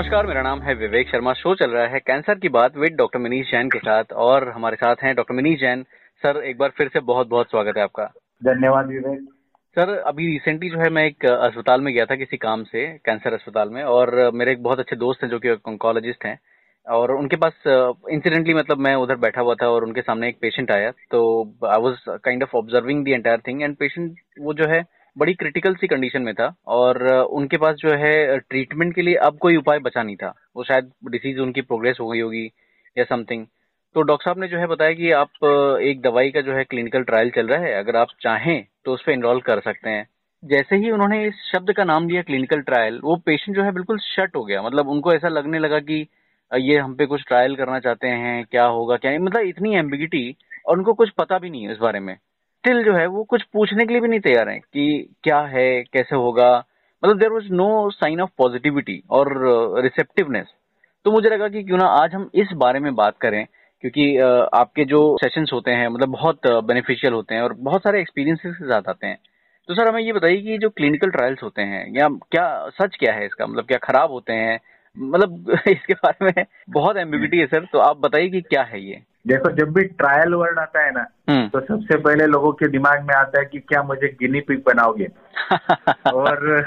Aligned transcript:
नमस्कार 0.00 0.26
मेरा 0.26 0.42
नाम 0.42 0.60
है 0.62 0.74
विवेक 0.74 1.08
शर्मा। 1.08 1.32
शो 1.32 1.54
चल 1.54 1.70
रहा 1.70 1.86
है 1.86 1.98
कैंसर 2.00 2.34
की 2.34 2.48
बात 2.48 2.76
विद 2.76 2.92
डॉक्टर 2.96 3.18
मनीष 3.18 3.50
जैन 3.50 3.68
के 3.68 3.78
साथ 3.78 4.12
और 4.16 4.48
हमारे 4.48 4.76
साथ 4.76 5.02
हैं 5.02 5.14
डॉक्टर 5.16 5.34
मनीष 5.34 5.58
जैन। 5.60 5.82
सर 6.22 6.36
एक 6.44 6.58
बार 6.58 6.70
फिर 6.76 6.88
से 6.88 7.00
बहुत 7.00 7.28
बहुत 7.28 7.50
स्वागत 7.50 7.76
है 7.76 7.82
आपका। 7.82 8.04
धन्यवाद 8.42 8.86
विवेक। 8.86 9.18
सर 9.76 9.92
अभी 9.98 10.26
रिसेंटली 10.26 10.70
जो 10.70 10.78
है 10.78 10.88
मैं 10.90 11.04
एक 11.06 11.26
अस्पताल 11.26 11.80
में 11.80 11.92
गया 11.94 12.04
था 12.04 12.16
किसी 12.16 12.36
काम 12.36 12.62
से 12.64 12.86
कैंसर 13.06 13.34
अस्पताल 13.34 13.68
में 13.68 13.82
और 13.86 14.30
मेरे 14.34 14.52
एक 14.52 14.62
बहुत 14.62 14.78
अच्छे 14.78 14.96
दोस्त 14.96 15.22
हैं 15.22 15.30
जो 15.30 15.38
कि 15.38 15.50
ऑन्कोलॉजिस्ट 15.68 16.24
हैं। 16.26 16.38
और 16.86 17.12
उनके 17.12 17.36
पास 17.36 17.62
इंसिडेंटली 18.10 18.54
मतलब 18.54 18.78
मैं 18.78 18.94
उधर 18.94 19.16
बैठा 19.16 19.40
हुआ 19.40 19.54
था 19.54 19.68
और 19.68 19.84
उनके 19.84 20.02
सामने 20.02 20.28
एक 20.28 20.38
पेशेंट 20.42 20.70
आया 20.70 20.90
तो 21.10 21.20
I 21.66 21.80
was 21.80 22.08
kind 22.24 22.42
of 22.42 22.56
observing 22.56 23.04
the 23.04 23.08
entire 23.10 23.40
thing 23.48 23.62
and 23.62 23.76
patient 23.76 24.16
वो 24.40 24.54
जो 24.54 24.68
है 24.68 24.82
बड़ी 25.16 25.34
क्रिटिकल 25.34 25.74
सी 25.74 25.86
कंडीशन 25.86 26.22
में 26.22 26.34
था 26.34 26.54
और 26.68 27.02
उनके 27.08 27.56
पास 27.56 27.76
जो 27.76 27.94
है 27.96 28.38
ट्रीटमेंट 28.38 28.94
के 28.94 29.02
लिए 29.02 29.14
अब 29.22 29.38
कोई 29.38 29.56
उपाय 29.56 29.78
बचा 29.78 30.02
नहीं 30.02 30.16
था। 30.16 30.34
वो 30.56 30.64
शायद 30.64 30.90
डिसीज 31.10 31.38
उनकी 31.38 31.60
प्रोग्रेस 31.62 31.96
हो 32.00 32.08
गई 32.08 32.20
होगी 32.20 32.44
या 32.96 33.04
समथिंग 33.06 33.46
तो 33.96 34.02
डॉक्टर 34.02 34.24
साहब 34.24 34.38
ने 34.38 34.48
जो 34.48 34.58
है 34.58 34.66
बताया 34.66 34.92
कि 34.92 35.10
आप 35.12 35.44
एक 35.82 36.00
दवाई 36.02 36.30
का 36.30 36.40
जो 36.40 36.52
है 36.52 36.64
क्लिनिकल 36.64 37.02
ट्रायल 37.02 37.30
चल 37.30 37.46
रहा 37.46 37.60
है। 37.60 37.72
अगर 37.74 37.96
आप 37.96 38.08
चाहें 38.22 38.64
तो 38.84 38.92
उस 38.94 39.02
पर 39.02 39.12
इनरोल 39.12 39.40
कर 39.40 39.60
सकते 39.60 39.90
हैं। 39.90 40.06
जैसे 40.42 40.76
ही 40.76 40.90
उन्होंने 40.90 41.24
इस 41.26 41.40
शब्द 41.52 41.72
का 41.72 41.84
नाम 41.84 42.08
लिया 42.08 42.22
क्लिनिकल 42.22 42.60
ट्रायल 42.62 43.00
वो 43.04 43.16
पेशेंट 43.16 43.56
जो 43.56 43.62
है 43.62 43.72
बिल्कुल 43.72 43.98
शट 44.00 44.36
हो 44.36 44.44
गया। 44.44 44.62
मतलब 44.62 44.88
उनको 44.88 45.12
ऐसा 45.14 45.28
लगने 45.28 45.58
लगा 45.58 45.78
कि 45.80 46.06
ये 46.52 46.76
हम 46.78 46.94
पे 46.94 47.06
कुछ 47.06 47.24
ट्रायल 47.28 47.56
करना 47.56 47.78
चाहते 47.80 48.08
हैं, 48.08 48.44
क्या 48.44 48.64
होगा, 48.66 48.96
क्या 48.96 49.18
मतलब 49.18 49.42
इतनी 49.42 49.74
एम्बिगिटी 49.76 50.36
और 50.66 50.78
उनको 50.78 50.92
कुछ 50.94 51.10
पता 51.10 51.38
भी 51.38 51.50
नहीं 51.50 51.64
है 51.64 51.72
इस 51.72 51.78
बारे 51.78 52.00
में। 52.00 52.16
स्टिल 52.64 52.82
जो 52.84 52.94
है, 52.94 53.06
वो 53.06 53.22
कुछ 53.24 53.42
पूछने 53.52 53.84
के 53.86 53.92
लिए 53.92 54.00
भी 54.00 54.08
नहीं 54.08 54.20
तैयार 54.20 54.48
है 54.48 54.58
कि 54.58 55.14
क्या 55.24 55.38
है, 55.42 55.82
कैसे 55.84 56.16
होगा। 56.16 56.48
मतलब 57.02 57.18
there 57.18 57.30
was 57.30 57.46
no 57.52 57.68
sign 57.90 58.20
of 58.20 58.30
positivity 58.38 59.02
और 59.10 59.28
रिसेप्टिवनेस 59.82 60.46
तो 61.06 61.10
मुझे 61.12 61.28
लगा 61.28 61.48
कि 61.48 61.62
क्यों 61.64 61.78
ना 61.78 61.84
आज 61.94 62.14
हम 62.14 62.28
इस 62.34 62.48
बारे 62.56 62.80
में 62.80 62.94
बात 62.94 63.16
करें, 63.20 63.44
क्योंकि 63.84 64.16
आपके 64.54 64.84
जो 64.84 65.00
सेशंस 65.22 65.50
होते 65.52 65.70
हैं 65.70 65.88
मतलब 65.88 66.08
बहुत 66.10 66.46
बेनिफिशियल 66.64 67.12
होते 67.12 67.34
हैं 67.34 67.42
और 67.42 67.52
बहुत 67.60 67.82
सारे 67.82 68.00
एक्सपीरियंसेस 68.00 68.54
के 68.56 68.64
साथ 68.64 68.88
आते 68.88 69.06
हैं। 69.06 69.18
तो 69.68 69.74
सर 69.74 69.88
हमें 69.88 70.02
ये 70.02 70.12
बताइए 70.12 70.40
कि 70.42 70.58
जो 70.58 70.70
क्लिनिकल 70.70 71.10
ट्रायल्स 71.10 71.42
होते 71.42 71.62
हैं, 71.62 71.84
या 71.92 72.08
क्या, 72.08 72.68
सच 72.72 72.96
क्या 72.96 73.14
है 73.14 73.24
इसका? 73.26 73.46
मतलब 73.46 73.64
क्या 73.64 73.78
खराब 73.78 74.10
होते 74.10 74.32
हैं? 74.34 74.58
मतलब 74.98 75.50
इसके 75.68 75.94
बारे 75.94 76.24
में 76.24 76.46
बहुत 76.70 76.96
एम्बिगिटी 76.96 77.38
है 77.38 77.46
सर 77.46 77.64
तो 77.64 77.78
आप 77.78 77.96
बताइए 77.96 78.28
कि 78.28 78.40
क्या 78.40 78.62
है 78.62 78.80
ये? 78.80 79.02
देखो 79.26 79.50
जब 79.50 79.72
भी 79.72 79.84
ट्रायल 79.84 80.34
वर्ड 80.34 80.58
आता 80.58 80.84
है 80.84 80.90
ना 80.90 81.06
हम्म। 81.30 81.48
तो 81.48 81.60
सबसे 81.60 81.96
पहले 81.96 82.26
लोगों 82.26 82.52
के 82.52 82.68
दिमाग 82.68 83.02
में 83.02 83.14
आता 83.14 83.38
है 83.38 83.44
कि 83.44 83.58
क्या 83.58 83.82
मुझे 83.82 84.08
गिनी 84.08 84.40
पिग 84.40 84.62
बनाओगे? 84.66 85.08
और 86.14 86.66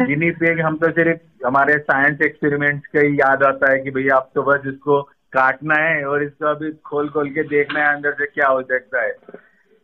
गिनी 0.00 0.30
पिग 0.30 0.60
हम 0.60 0.76
तो 0.76 0.90
सिर्फ़ 0.90 1.46
हमारे 1.46 1.78
साइंस 1.78 2.20
एक्सपेरिमेंट्स 2.22 2.86
का 2.86 3.00
ही 3.00 3.16
याद 3.20 3.42
आता 3.42 3.72
है 3.72 3.78
कि 3.78 3.90
भैया 3.90 4.16
आप 4.16 4.30
तो 4.34 4.42
बस 4.42 4.60
इसको 4.66 5.02
काटना 5.32 5.74
है 5.74 6.04
और 6.04 6.22
इसको 6.22 6.46
अभी 6.46 6.70
खोल 6.70 7.08
खोल 7.08 7.30
के 7.30 7.42
देखना 7.42 7.80
है 7.80 7.94
अंदर 7.94 8.12
से 8.12 8.26
क्या 8.26 8.48
हो 8.48 8.62
सकता 8.62 9.02
है। 9.02 9.12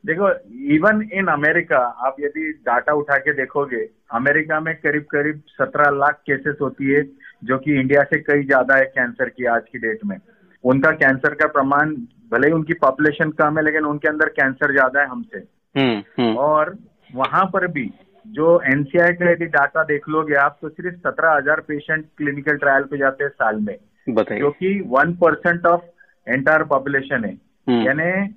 देखो 0.06 0.30
इवन 0.74 1.08
इन 1.12 1.26
अमेरिका 1.26 1.78
आप 1.78 2.16
यदि 2.20 2.52
डाटा 2.66 2.92
उठा 2.92 3.16
के 3.16 3.32
देखोगे 3.32 3.88
अमेरिका 4.12 4.60
में 4.60 4.74
करीब 4.74 5.02
करीब 5.02 5.42
सत्रह 5.48 5.90
लाख 5.90 6.14
केसेस 6.14 6.56
होती 6.60 6.94
है। 6.94 7.02
जो 7.42 7.58
कि 7.58 7.78
इंडिया 7.80 8.02
से 8.02 8.18
कई 8.20 8.42
ज़्यादा 8.42 8.76
है 8.76 8.84
कैंसर 8.86 9.28
की 9.28 9.44
आज 9.46 9.62
की 9.72 9.78
डेट 9.78 10.00
में। 10.04 10.16
उनका 10.64 10.90
कैंसर 10.92 11.34
का 11.34 11.46
प्रमाण 11.48 11.94
भले 12.32 12.46
ही 12.46 12.52
उनकी 12.52 12.74
पॉपुलेशन 12.76 13.30
कम 13.38 13.58
है 13.58 13.64
लेकिन 13.64 13.84
उनके 13.84 14.08
अंदर 14.08 14.28
कैंसर 14.30 14.72
ज़्यादा 14.72 15.00
है 15.00 15.08
हमसे। 15.08 15.38
हम्म, 15.74 16.02
हम्म। 16.18 16.36
और 16.36 16.76
वहाँ 17.10 17.44
पर 17.44 17.66
भी 17.66 17.90
जो 18.24 18.60
एनसीआई 18.66 19.12
का 19.12 19.30
यदि 19.30 19.46
डाटा 19.48 19.82
देख 19.84 20.08
लोगे 20.08 20.34
आप 20.36 20.58
तो 20.62 20.68
सिर्फ़ 20.68 20.96
सत्रह 20.98 21.32
हज़ार 21.32 21.60
पेशेंट 21.60 22.04
क्लिनिकल 22.16 22.56
ट्रायल 22.56 22.82
पे 22.82 22.98
जाते 22.98 23.24
हैं 23.24 23.30
साल 23.32 23.60
में। 23.60 23.76
जो 24.08 24.50
कि 24.50 24.80
one 24.88 25.12
percent 25.14 25.66
of 25.66 25.82
entire 26.26 26.62
population 26.64 27.24
है। 27.24 27.32
हम्म। 27.66 27.82
यानी 27.82 28.34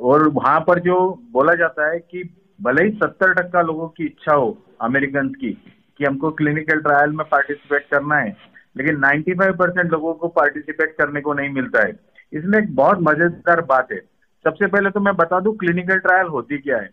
और 0.00 0.28
वहाँ 0.28 0.58
पर 0.60 0.78
जो 0.80 0.96
बोला 1.32 1.54
जाता 1.54 1.90
है 1.90 1.98
कि 2.00 2.22
भले 2.58 2.84
ही 2.84 2.90
सत्तर 2.92 3.32
टक्का 3.34 3.62
लोगों 3.62 3.88
की 3.88 4.04
इच्छा 4.04 4.34
हो 4.34 4.56
अमेरिकन 4.82 5.28
की 5.34 5.50
कि 5.98 6.04
हमको 6.04 6.30
क्लिनिकल 6.30 6.80
ट्रायल 6.80 7.10
में 7.10 7.26
पार्टिसिपेट 7.28 7.86
करना 7.90 8.16
है 8.16 8.36
लेकिन 8.76 8.96
95 8.96 9.54
परसेंट 9.56 9.90
लोगों 9.92 10.12
को 10.14 10.28
पार्टिसिपेट 10.28 10.94
करने 10.98 11.20
को 11.20 11.32
नहीं 11.34 11.50
मिलता 11.50 11.84
है। 11.86 11.92
इसमें 12.32 12.58
एक 12.58 12.74
बहुत 12.74 12.98
मज़ेदार 13.02 13.60
बात 13.60 13.92
है। 13.92 13.98
सबसे 14.44 14.66
पहले 14.66 14.90
तो 14.90 15.00
मैं 15.00 15.14
बता 15.16 15.40
दूँ 15.40 15.56
क्लिनिकल 15.56 15.98
ट्रायल 15.98 16.26
होती 16.26 16.58
क्या 16.58 16.76
है? 16.76 16.90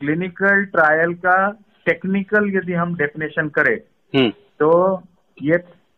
क्लिनिकल 0.00 0.64
ट्रायल 0.64 1.14
का 1.14 1.36
टेक्निकल 1.86 2.50
यदि 2.56 2.72
हम 2.72 2.94
डेफिनेशन 2.94 3.48
करें 3.48 3.76
हम्म। 4.14 4.30
तो 4.60 5.02
ये 5.42 5.56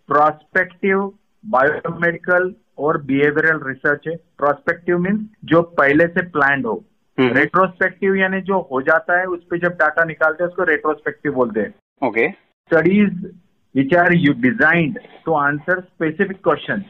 प्रोस्पेक्टिव 0.09 1.13
बायोमेडिकल 1.45 2.55
और 2.79 3.01
बिहेवियरल 3.03 3.61
रिसर्च 3.67 4.09
है। 4.09 4.17
प्रोस्पेक्टिव 4.39 4.99
मीन्स 4.99 5.27
जो 5.45 5.63
पहले 5.63 6.07
से 6.07 6.23
प्लान 6.29 6.65
हो। 6.65 6.83
Retrospective 7.19 8.11
hmm. 8.11 8.21
यानी 8.21 8.41
जो 8.43 8.61
हो 8.73 8.81
जाता 8.83 9.19
है 9.19 9.27
उस 9.27 9.45
पर 9.45 9.59
जब 9.59 9.77
डाटा 9.81 10.05
निकालते 10.05 10.45
हैं 10.45 10.51
उसको 10.51 10.65
रेट्रोस्पेक्टिव 10.65 11.33
बोलते 11.33 11.61
हैं। 11.61 11.75
Okay 12.09 12.44
studies 12.71 13.27
which 13.75 13.95
are 13.95 14.13
you 14.15 14.33
designed 14.33 14.99
to 15.27 15.33
answer 15.33 15.81
specific 15.81 16.37
question 16.45 16.85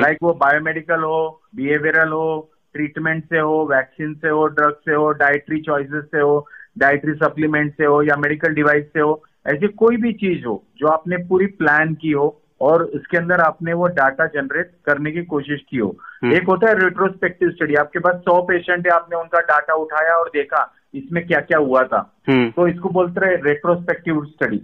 like 0.00 0.18
वो 0.22 0.32
बायोमेडिकल 0.32 1.02
हो 1.02 1.18
बिहेवियरल 1.56 2.08
हो 2.08 2.54
ट्रीटमेंट 2.74 3.24
से 3.24 3.38
हो 3.38 3.64
वैक्सीन 3.70 4.14
से 4.14 4.28
हो 4.28 4.46
ड्रग 4.46 4.74
से 4.84 4.94
हो 4.94 5.10
डाइटरी 5.12 5.60
चॉइसेस 5.60 6.04
से 6.04 6.20
हो 6.20 6.46
डाइटरी 6.78 7.14
सप्लीमेंट 7.14 7.72
से 7.72 7.84
हो 7.84 8.02
या 8.02 8.16
मेडिकल 8.16 8.54
डिवाइस 8.54 8.84
से 8.84 9.00
हो 9.00 9.22
ऐसी 9.46 9.68
कोई 9.68 9.96
भी 9.96 10.12
चीज़ 10.12 10.44
हो 10.46 10.62
जो 10.78 10.86
आपने 10.86 11.16
पूरी 11.16 11.46
प्लान 11.60 11.94
की 11.94 12.10
हो 12.10 12.26
और 12.60 12.82
उसके 12.82 13.16
अंदर 13.16 13.40
आपने 13.40 13.72
वो 13.72 13.86
डाटा 13.86 14.26
जनरेट 14.26 14.70
करने 14.86 15.10
की 15.10 15.22
कोशिश 15.24 15.60
की 15.70 15.76
हो। 15.76 15.96
हम्म। 16.22 16.32
एक 16.32 16.48
होता 16.48 16.68
है 16.68 16.74
रेट्रोस्पेक्टिव 16.78 17.50
स्टडी 17.50 17.74
आपके 17.74 17.98
पास 17.98 18.14
सौ 18.14 18.40
पेशेंट 18.42 18.86
है 18.86 18.92
आपने 18.92 19.16
उनका 19.16 19.40
डाटा 19.40 19.74
उठाया 19.74 20.14
और 20.14 20.30
देखा 20.34 20.62
इसमें 20.94 21.26
क्या 21.26 21.40
क्या 21.40 21.58
हुआ 21.58 21.82
था? 21.82 21.98
हम्म। 22.28 22.50
तो 22.50 22.66
इसको 22.68 22.88
बोलते 22.88 23.20
रहे 23.20 23.36
रेट्रोस्पेक्टिव 23.42 24.24
स्टडी 24.24 24.58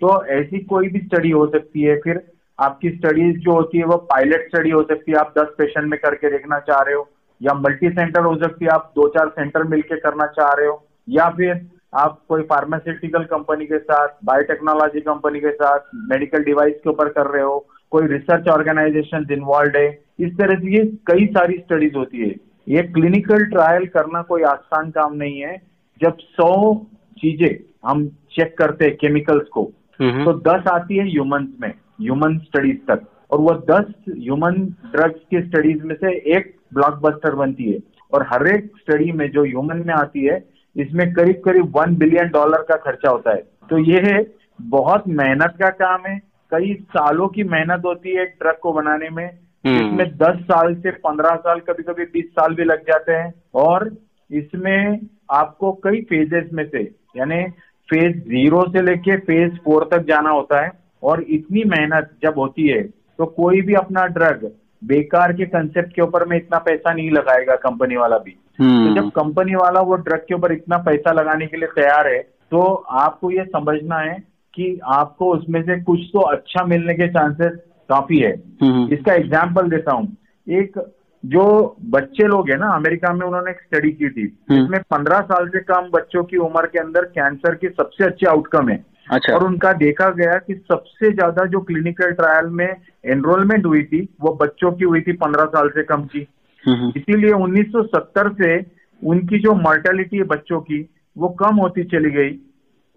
तो 0.00 0.24
ऐसी 0.32 0.58
कोई 0.64 0.88
भी 0.88 0.98
स्टडी 1.00 1.30
हो 1.30 1.46
सकती 1.46 1.82
है 1.82 1.96
फिर 2.00 2.20
आपकी 2.58 2.90
स्टडीज़ 2.90 3.38
जो 3.38 3.52
होती 3.52 3.78
है 3.78 3.84
वो 3.84 3.96
पायलट 4.10 4.46
स्टडी 4.48 4.70
हो 4.70 4.82
सकती 4.82 5.12
है। 5.12 5.18
आप 5.18 5.32
दस 5.38 5.54
पेशेंट 5.58 5.86
में 5.86 5.98
करके 6.00 6.30
देखना 6.30 6.58
चाह 6.60 6.82
रहे 6.82 6.94
हो 6.94 7.08
या 7.40 7.54
मल्टी 7.54 7.88
सेंटर 7.90 8.24
हो 8.24 8.34
सकती 8.36 8.64
है। 8.64 8.70
आप 8.70 8.92
दो 8.96 9.08
चार 9.08 9.28
सेंटर 9.28 9.62
मिलके 9.64 9.96
करना 10.00 10.26
चाह 10.36 10.52
रहे 10.52 10.66
हो 10.66 10.82
या 11.08 11.28
फिर 11.30 11.60
आप 11.94 12.18
कोई 12.28 12.42
फार्मास्यूटिकल 12.42 13.24
कंपनी 13.24 13.66
के 13.66 13.78
साथ 13.78 14.08
बायोटेक्नोलॉजी 14.24 15.00
कंपनी 15.00 15.40
के 15.40 15.50
साथ 15.52 15.90
मेडिकल 16.10 16.44
डिवाइस 16.44 16.74
के 16.74 16.90
ऊपर 16.90 17.08
कर 17.08 17.26
रहे 17.26 17.42
हो 17.42 17.58
कोई 17.90 18.06
रिसर्च 18.06 18.48
ऑर्गेनाइजेशन 18.48 19.26
इन्वॉल्व 19.32 19.76
है। 19.76 19.88
इस 20.20 20.32
तरह 20.38 20.58
से 20.60 20.76
ये 20.76 20.84
कई 21.06 21.26
सारी 21.26 21.58
स्टडीज़ 21.58 21.96
होती 21.96 22.18
है। 22.18 22.34
ये 22.66 22.82
क्लिनिकल 22.84 23.44
ट्रायल 23.46 23.86
करना 23.86 24.22
कोई 24.22 24.42
आसान 24.42 24.90
काम 24.90 25.14
नहीं 25.16 25.40
है। 25.40 25.56
जब 26.00 26.16
सौ 26.18 26.74
चीज़ें 27.18 27.56
हम 27.86 28.06
चेक 28.32 28.56
करते 28.58 28.84
हैं 28.84 28.94
केमिकल्स 28.96 29.48
को 29.48 29.62
तो 30.00 30.32
दस 30.42 30.66
आती 30.68 30.96
है 30.96 31.04
ह्यूमन 31.04 31.48
में 31.60 31.68
ह्यूमन 32.00 32.38
स्टडीज़ 32.38 32.78
तक। 32.88 33.02
और 33.30 33.40
वो 33.40 33.52
दस 33.70 33.92
ह्यूमन 34.08 34.54
ड्रग्स 34.92 35.20
की 35.30 35.40
स्टडीज़ 35.40 35.82
में 35.82 35.94
से 35.94 36.12
एक 36.36 36.54
ब्लॉकबस्टर 36.74 37.34
बनती 37.34 37.70
है। 37.72 37.78
और 38.12 38.26
हर 38.32 38.46
एक 38.48 38.70
स्टडी 38.80 39.12
में 39.12 39.28
जो 39.30 39.44
ह्यूमन 39.44 39.82
में 39.86 39.94
आती 39.94 40.24
है 40.24 40.42
इसमें 40.76 41.12
करीब 41.14 41.40
करीब 41.44 41.72
वन 41.76 41.96
बिलियन 41.96 42.28
डॉलर 42.28 42.62
का 42.68 42.76
खर्चा 42.84 43.10
होता 43.10 43.30
है। 43.30 43.42
तो 43.70 43.78
ये 43.80 44.26
बहुत 44.60 45.08
मेहनत 45.08 45.54
का 45.60 45.68
काम 45.78 46.06
है। 46.06 46.18
कई 46.52 46.74
सालों 46.90 47.28
की 47.28 47.44
मेहनत 47.44 47.82
होती 47.86 48.14
है 48.16 48.22
एक 48.22 48.34
ट्रक 48.40 48.58
को 48.62 48.72
बनाने 48.72 49.08
में। 49.10 49.26
इसमें 49.66 50.06
दस 50.16 50.40
साल 50.44 50.74
से 50.74 50.90
पंद्रह 51.04 51.34
साल 51.36 51.60
कभी 51.60 51.82
कभी 51.82 52.04
बीस 52.04 52.24
साल 52.30 52.54
भी 52.54 52.64
लग 52.64 52.82
जाते 52.82 53.12
हैं। 53.12 53.32
और 53.54 53.90
इसमें 54.30 54.98
आपको 55.32 55.72
कई 55.84 56.00
फेजेस 56.02 56.50
में 56.52 56.64
से 56.68 56.82
यानी 57.16 57.42
फ़ेज़ 57.88 58.16
ज़ीरो 58.28 58.62
से 58.68 58.82
लेके 58.82 59.16
फ़ेज़ 59.18 59.54
फोर 59.64 59.88
तक 59.92 60.04
जाना 60.08 60.30
होता 60.30 60.60
है। 60.64 60.70
और 61.02 61.22
इतनी 61.30 61.62
मेहनत 61.68 62.10
जब 62.22 62.38
होती 62.38 62.68
है 62.68 62.82
तो 63.18 63.26
कोई 63.26 63.60
भी 63.60 63.74
अपना 63.74 64.06
ड्रग 64.08 64.50
बेकार 64.82 65.32
के 65.32 65.44
कंसेप्ट 65.46 65.94
के 65.94 66.02
ऊपर 66.02 66.24
में 66.28 66.36
इतना 66.36 66.58
पैसा 66.58 66.92
नहीं 66.92 67.10
लगाएगा 67.10 67.54
कंपनी 67.56 67.96
वाला 67.96 68.18
भी। 68.18 68.36
हम्म। 68.60 68.88
तो 68.88 68.94
जब 68.94 69.10
कंपनी 69.10 69.54
वाला 69.54 69.80
वो 69.80 69.96
ड्रग 69.98 70.24
के 70.28 70.34
ऊपर 70.34 70.52
इतना 70.52 70.76
पैसा 70.78 71.12
लगाने 71.12 71.46
के 71.46 71.56
लिए 71.56 71.68
तैयार 71.76 72.08
है 72.08 72.18
तो 72.50 72.62
आपको 73.00 73.30
ये 73.30 73.44
समझना 73.46 73.98
है 73.98 74.16
कि 74.54 74.78
आपको 74.94 75.32
उसमें 75.34 75.62
से 75.62 75.80
कुछ 75.82 76.00
तो 76.12 76.20
अच्छा 76.28 76.64
मिलने 76.64 76.94
के 76.94 77.08
चांसेस 77.08 77.52
काफ़ी 77.88 78.18
है। 78.18 78.42
हम्म। 78.62 78.94
इसका 78.94 79.14
एग्ज़ाम्पल 79.14 79.68
देता 79.68 79.92
हूँ। 79.92 80.16
एक 80.46 80.92
जो 81.24 81.76
बच्चे 81.84 82.26
लोग 82.26 82.50
हैं 82.50 82.58
ना 82.58 82.68
अमेरिका 82.68 83.12
में 83.12 83.26
उन्होंने 83.26 83.50
एक 83.50 83.60
स्टडी 83.60 83.90
की 83.90 84.08
थी। 84.08 84.38
हम्म। 84.50 84.64
इसमें 84.64 84.80
पंद्रह 84.80 85.20
साल 85.20 85.48
से 85.48 85.60
कम 85.60 85.90
बच्चों 85.92 86.24
की 86.24 86.36
उम्र 86.36 86.66
के 86.66 86.78
अंदर 86.78 87.04
कैंसर 87.04 87.54
की 87.54 87.68
सबसे 87.68 88.04
अच्छी 88.04 88.26
आउटकम 88.26 88.68
है। 88.68 88.84
अच्छा। 89.10 89.34
और 89.34 89.44
उनका 89.44 89.72
देखा 89.72 90.10
गया 90.10 90.32
कि 90.32 90.54
सबसे 90.54 91.10
ज़्यादा 91.12 91.44
जो 91.44 91.60
क्लिनिकल 91.60 92.10
ट्रायल 92.10 92.46
में 92.46 92.76
एनरोलमेंट 93.04 93.66
हुई 93.66 93.82
थी 93.82 94.08
वो 94.20 94.38
बच्चों 94.42 94.72
की 94.72 94.84
हुई 94.84 95.00
थी 95.00 95.12
पंद्रह 95.12 95.44
साल 95.44 95.68
से 95.68 95.82
कम 95.82 96.02
की। 96.02 96.26
हम्म। 96.66 96.92
इसीलिए 96.96 97.32
1970 97.32 98.32
से 98.32 98.66
उनकी 99.02 99.38
जो 99.38 99.54
मॉर्टेलिटी 99.54 100.16
है 100.16 100.22
बच्चों 100.22 100.60
की 100.60 100.90
वो 101.18 101.28
कम 101.28 101.56
होती 101.56 101.84
चली 101.84 102.10
गई। 102.10 102.38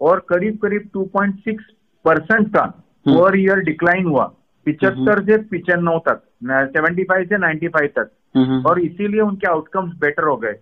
और 0.00 0.26
करीब 0.28 0.56
करीब 0.56 0.90
2.6 0.96 1.56
परसेंट 2.04 2.48
का 2.48 2.62
पर 3.08 3.38
ईयर 3.38 3.56
डिक्लाइन 3.56 4.04
हुआ। 4.04 4.32
पिचहत्तर 4.68 5.22
से 5.24 5.38
पिचानवे 5.38 5.98
तक 5.98 6.22
सेवेंटी 6.44 7.04
फाइव 7.04 7.24
से 7.24 7.38
नाइन्टी 7.38 7.68
फाइव 7.68 7.88
तक। 7.96 8.10
हम्म, 8.36 8.62
और 8.62 8.80
इसीलिए 8.80 9.20
उनके 9.20 9.46
आउटकम्स 9.46 9.92
बेटर 9.94 10.22
हो 10.22 10.36
गए। 10.36 10.54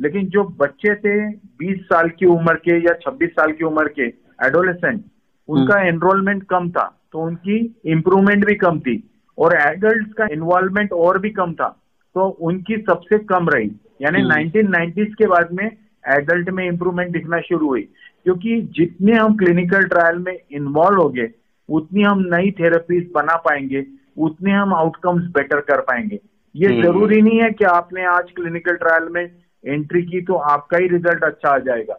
लेकिन 0.00 0.26
जो 0.26 0.44
बच्चे 0.44 0.94
थे 0.94 1.32
20 1.32 1.80
साल 1.80 2.08
की 2.08 2.26
उम्र 2.26 2.54
के 2.54 2.78
या 2.78 2.92
26 2.92 3.28
साल 3.28 3.52
की 3.52 3.64
उम्र 3.64 3.88
के 3.88 4.02
एडोलेसेंट 4.46 5.04
उनका 5.48 5.88
एनरोलमेंट 5.88 6.42
कम 6.42 6.70
था 6.70 7.00
तो 7.12 7.18
उनकी 7.18 7.80
इम्प्रूवमेंट 7.84 8.46
भी 8.46 8.54
कम 8.54 8.78
थी। 8.80 9.10
और 9.38 9.54
एडल्ट 9.54 10.12
का 10.12 10.26
इन्वॉल्वमेंट 10.32 10.92
और 10.92 11.18
भी 11.18 11.30
कम 11.30 11.52
था 11.52 11.68
तो 12.14 12.28
उनकी 12.28 12.76
सबसे 12.76 13.18
कम 13.18 13.48
रही। 13.48 13.70
यानी 14.02 14.20
हम्म। 14.20 14.32
1990s 14.32 15.14
के 15.14 15.26
बाद 15.26 15.48
में 15.52 15.70
एडल्ट 16.08 16.50
में 16.50 16.66
इम्प्रूवमेंट 16.66 17.10
दिखना 17.10 17.40
शुरू 17.40 17.68
हुई। 17.68 17.88
क्योंकि 18.24 18.60
जितने 18.62 19.12
हम 19.12 19.36
क्लिनिकल 19.36 19.82
ट्रायल 19.82 20.18
में 20.18 20.38
इन्वॉल्व 20.52 21.00
हो 21.02 21.08
गए 21.08 21.28
उतनी 21.68 22.02
हम 22.02 22.24
नई 22.34 22.50
थेरेपीज 22.50 23.10
बना 23.14 23.36
पाएँगे 23.36 23.84
उतने 24.18 24.52
हम 24.52 24.74
आउटकम्स 24.74 25.24
बेटर 25.30 25.60
कर 25.60 25.80
पाएँगे 25.80 26.20
ये 26.54 26.68
हम्म। 26.68 26.82
ज़रूरी 26.82 27.20
नहीं 27.22 27.40
है 27.40 27.50
कि 27.50 27.64
आपने 27.64 28.04
आज 28.06 28.30
क्लिनिकल 28.30 28.76
ट्रायल 28.76 29.08
में 29.10 29.22
एंट्री 29.64 30.02
की 30.02 30.20
तो 30.22 30.34
आपका 30.48 30.78
ही 30.78 30.88
रिज़ल्ट 30.88 31.24
अच्छा 31.24 31.50
आ 31.50 31.58
जाएगा 31.60 31.98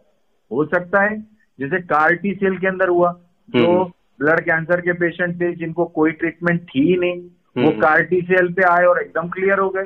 हो 0.50 0.64
सकता 0.64 1.02
है 1.02 1.18
जैसे 1.58 1.80
कार 1.84 2.14
टी 2.14 2.32
सेल 2.34 2.56
के 2.58 2.66
अंदर 2.66 2.88
हुआ 2.88 3.12
जो 3.48 3.66
हम्म। 3.66 3.84
ब्लड 4.20 4.40
कैंसर 4.40 4.80
के 4.80 4.92
पेशेंट 4.92 5.40
थे 5.40 5.54
जिनको 5.54 5.84
कोई 5.94 6.10
ट्रीटमेंट 6.12 6.62
थी 6.64 6.82
ही 6.82 6.96
नहीं 6.96 7.20
वो 7.56 7.70
हम्म। 7.70 7.80
कार 7.80 8.02
टी 8.02 8.20
सेल 8.22 8.52
पे 8.52 8.62
आए 8.62 8.84
और 8.84 9.00
एकदम 9.02 9.28
क्लियर 9.28 9.58
हो 9.58 9.68
गए 9.70 9.84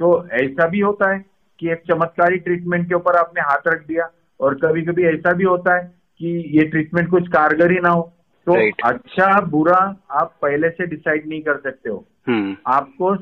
तो 0.00 0.28
ऐसा 0.34 0.66
भी 0.66 0.80
होता 0.80 1.12
है 1.12 1.24
कि 1.58 1.70
एक 1.70 1.82
चमत्कारी 1.88 2.38
ट्रीटमेंट 2.38 2.88
के 2.88 2.94
ऊपर 2.94 3.16
आपने 3.16 3.42
हाथ 3.42 3.68
रख 3.68 3.86
दिया 3.86 4.10
और 4.40 4.54
कभी 4.54 4.82
कभी 4.82 5.04
ऐसा 5.06 5.32
भी 5.32 5.44
होता 5.44 5.76
है 5.76 5.84
कि 6.20 6.58
ये 6.58 6.64
ट्रीटमेंट 6.64 7.10
कुछ 7.10 7.28
कारगर 7.28 7.72
ही 7.72 7.78
ना 7.78 7.88
हो 7.88 8.02
तो 8.46 8.52
Right. 8.52 8.74
अच्छा 8.84 9.40
बुरा 9.40 9.96
आप 10.10 10.34
पहले 10.42 10.70
से 10.70 10.86
डिसाइड 10.86 11.28
नहीं 11.28 11.40
कर 11.42 11.56
सकते 11.56 11.90
हो। 11.90 12.06
हम्म, 12.28 12.56
आपको 12.66 13.16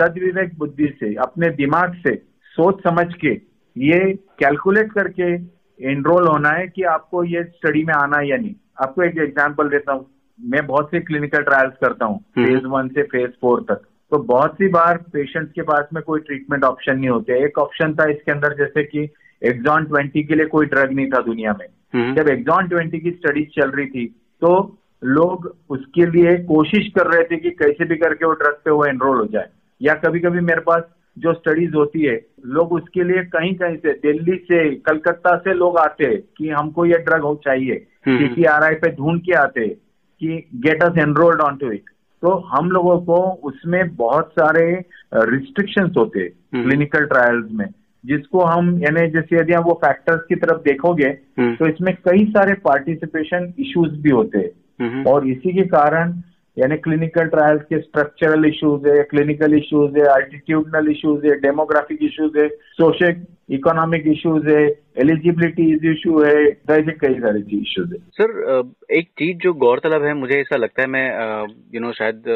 सदविवेक 0.00 0.58
बुद्धि 0.58 0.96
से 1.00 1.14
अपने 1.14 1.48
दिमाग 1.50 1.94
से 1.94 2.14
सोच 2.44 2.82
समझ 2.82 3.14
के 3.14 3.28
ये 3.78 4.12
कैलकुलेट 4.14 4.92
करके 4.92 5.34
एनरोल 5.92 6.28
होना 6.28 6.48
है 6.48 6.68
कि 6.68 6.82
आपको 6.82 7.24
ये 7.24 7.44
स्टडी 7.44 7.84
में 7.84 7.94
आना 7.94 8.18
है 8.18 8.28
या 8.28 8.36
नहीं। 8.36 8.54
आपको 8.82 9.02
एक 9.02 9.18
एग्जांपल 9.18 9.68
देता 9.68 9.92
हूँ। 9.92 10.06
मैं 10.40 10.66
बहुत 10.66 10.90
से 10.90 11.00
क्लिनिकल 11.00 11.42
ट्रायल्स 11.42 11.74
करता 11.80 12.04
हूँ 12.04 12.24
हम्म। 12.36 12.46
फ़ेज़ 12.46 12.64
वन 12.64 12.88
से 12.88 13.02
फ़ेज़ 13.02 13.30
फोर 13.40 13.60
तक। 13.60 13.82
तो 14.10 14.18
बहुत 14.18 14.54
सी 14.54 14.68
बार 14.68 14.98
पेशेंट्स 14.98 15.52
के 15.52 15.62
पास 15.62 15.84
में 15.92 16.02
कोई 16.02 16.20
ट्रीटमेंट 16.20 16.64
ऑप्शन 16.64 16.96
नहीं 16.98 17.08
होते। 17.08 17.44
एक 17.44 17.58
ऑप्शन 17.58 17.94
था 17.94 18.10
इसके 18.10 18.32
अंदर 18.32 18.56
जैसे 18.56 18.84
कि 18.84 19.08
एक्सॉन 19.44 19.84
ट्वेंटी 19.84 20.22
के 20.22 20.34
लिए 20.34 20.46
कोई 20.46 20.66
ड्रग 20.66 20.92
नहीं 20.92 21.10
था 21.10 21.20
दुनिया 21.22 21.56
में। 21.60 21.66
हम्म, 21.94 22.14
जब 22.14 22.28
एक्सॉन 22.28 22.68
ट्वेंटी 22.68 22.98
की 22.98 23.10
स्टडीज़ 23.10 23.48
चल 23.48 23.70
रही 23.70 23.86
थी 23.86 24.16
तो 24.42 24.52
लोग 25.02 25.54
उसके 25.70 26.06
लिए 26.06 26.36
कोशिश 26.44 26.88
कर 26.88 27.06
रहे 27.06 27.24
थे 27.24 27.36
कि 27.36 27.50
कैसे 27.56 27.84
भी 27.84 27.96
करके 27.96 28.26
वो 28.26 28.32
ड्रग 28.32 28.56
पे 28.64 28.70
वो 28.70 28.84
एनरोल 28.84 29.18
हो 29.18 29.26
जाए 29.26 29.48
या 29.80 29.94
कभी 29.98 30.20
कभी 30.20 30.40
मेरे 30.40 30.60
पास 30.60 30.82
जो 31.16 31.32
स्टडीज़ 31.32 31.74
होती 31.74 32.02
है 32.02 32.14
लोग 32.48 32.72
उसके 32.72 33.04
लिए 33.04 33.22
कहीं 33.26 33.54
कहीं 33.54 33.76
से 33.76 33.92
दिल्ली 34.02 34.36
से 34.44 34.64
कलकत्ता 34.80 35.36
से 35.36 35.54
लोग 35.54 35.78
आते 35.78 36.04
हैं 36.04 36.20
कि 36.38 36.48
हमको 36.48 36.84
ये 36.86 36.98
ड्रग 36.98 37.22
हो 37.22 37.34
चाहिए 37.44 37.86
हम्म। 38.06 38.18
सीसीआरआई 38.18 38.74
पे 38.74 38.90
ढूंढ 38.90 39.20
के 39.20 39.34
आते 39.34 39.66
कि 40.20 40.36
get 40.58 40.82
us 40.82 40.98
enrolled 40.98 41.40
on 41.40 41.56
to 41.56 41.70
it 41.72 41.90
तो 42.22 42.34
हम 42.48 42.70
लोगों 42.70 42.98
को 43.00 43.16
उसमें 43.44 43.94
बहुत 43.96 44.32
सारे 44.32 44.64
रिस्ट्रिक्शंस 45.14 45.94
होते 45.96 46.20
हैं 46.20 46.30
हम्म। 46.54 46.64
क्लिनिकल 46.64 47.04
ट्रायल्स 47.04 47.46
में 47.50 47.66
जिसको 48.04 48.44
हम 48.44 48.72
यानी 48.82 49.06
जैसे 49.10 49.36
यदि 49.36 49.52
आप 49.52 49.64
वो 49.64 49.72
फैक्टर्स 49.84 50.20
की 50.28 50.34
तरफ़ 50.36 50.62
देखोगे 50.62 51.08
हम्म। 51.38 51.54
तो 51.56 51.68
इसमें 51.68 51.94
कई 52.08 52.24
सारे 52.30 52.54
पार्टिसिपेशन 52.64 53.52
इश्यूज़ 53.58 54.00
भी 54.02 54.10
होते 54.10 54.38
हैं। 54.38 54.50
हम्म, 54.80 55.02
और 55.06 55.26
इसी 55.28 55.52
के 55.52 55.66
कारण 55.68 56.20
यानी 56.56 56.76
क्लिनिकल 56.76 57.26
ट्रायल्स 57.28 57.62
के 57.62 57.78
स्ट्रक्चरल 57.80 58.44
इश्यूज़ 58.46 58.88
है 58.88 59.02
क्लिनिकल 59.10 59.54
इश्यूज़ 59.56 59.98
है 59.98 60.04
एल्टीट्यूडनल 60.14 60.90
इश्यूज़ 60.90 61.26
है 61.26 61.34
डेमोग्राफिक 61.40 61.98
इश्यूज़ 62.02 62.38
है 62.38 62.48
सोशल 62.78 63.22
इकोनॉमिक 63.54 64.06
इश्यूज़ 64.06 64.48
है 64.48 64.62
एलिजिबिलिटी 64.98 65.90
इश्यू 65.92 66.22
है 66.22 66.34
ऐसे 66.70 66.92
कई 67.04 67.14
सारे 67.20 67.40
इश्यूज़ 67.58 67.92
है। 67.92 68.00
सर 68.18 68.72
एक 68.90 69.08
चीज़ 69.18 69.36
जो 69.38 69.52
गौरतलब 69.62 70.04
है 70.04 70.14
मुझे 70.14 70.40
ऐसा 70.40 70.56
लगता 70.56 70.82
है 70.82 70.88
मैं 70.88 71.06
यू 71.74 71.80
नो 71.80 71.92
शायद 71.92 72.28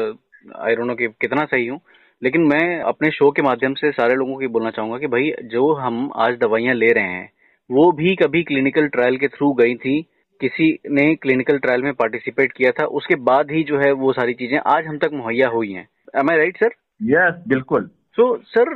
आई 0.59 0.75
डोंट 0.75 0.87
नो 0.87 0.95
कि 0.95 1.07
कितना 1.21 1.45
सही 1.45 1.67
हूँ 1.67 1.79
लेकिन 2.23 2.41
मैं 2.41 2.79
अपने 2.79 3.11
शो 3.11 3.31
के 3.31 3.41
माध्यम 3.41 3.73
से 3.73 3.91
सारे 3.91 4.15
लोगों 4.15 4.37
की 4.37 4.47
बोलना 4.47 4.69
चाहूँगा 4.69 4.97
कि 4.97 5.07
भाई, 5.07 5.31
जो 5.43 5.73
हम 5.73 6.11
आज 6.15 6.37
दवाइयाँ 6.37 6.75
ले 6.75 6.91
रहे 6.91 7.03
हैं, 7.03 7.29
वो 7.69 7.91
भी 7.91 8.15
कभी 8.15 8.43
क्लिनिकल 8.43 8.87
ट्रायल 8.87 9.17
के 9.17 9.27
थ्रू 9.27 9.53
गई 9.53 9.75
थी, 9.75 10.01
किसी 10.41 10.79
ने 10.89 11.15
क्लिनिकल 11.15 11.57
ट्रायल 11.57 11.81
में 11.81 11.93
पार्टिसिपेट 11.93 12.51
किया 12.51 12.71
था, 12.71 12.85
उसके 12.85 13.15
बाद 13.15 13.51
ही 13.51 13.63
जो 13.63 13.79
है 13.79 13.91
वो 13.91 14.13
सारी 14.13 14.33
चीज़ें 14.33 14.59
आज 14.67 14.85
हम 14.85 14.97
तक 14.97 15.09
मुहैया 15.13 15.47
हुई 15.47 15.71
हैं। 15.71 15.87
Am 16.17 16.29
I 16.29 16.37
right 16.37 16.57
sir 16.57 16.71
yes 17.03 17.43
बिल्कुल। 17.47 17.89
सो 18.17 18.25
सर 18.47 18.69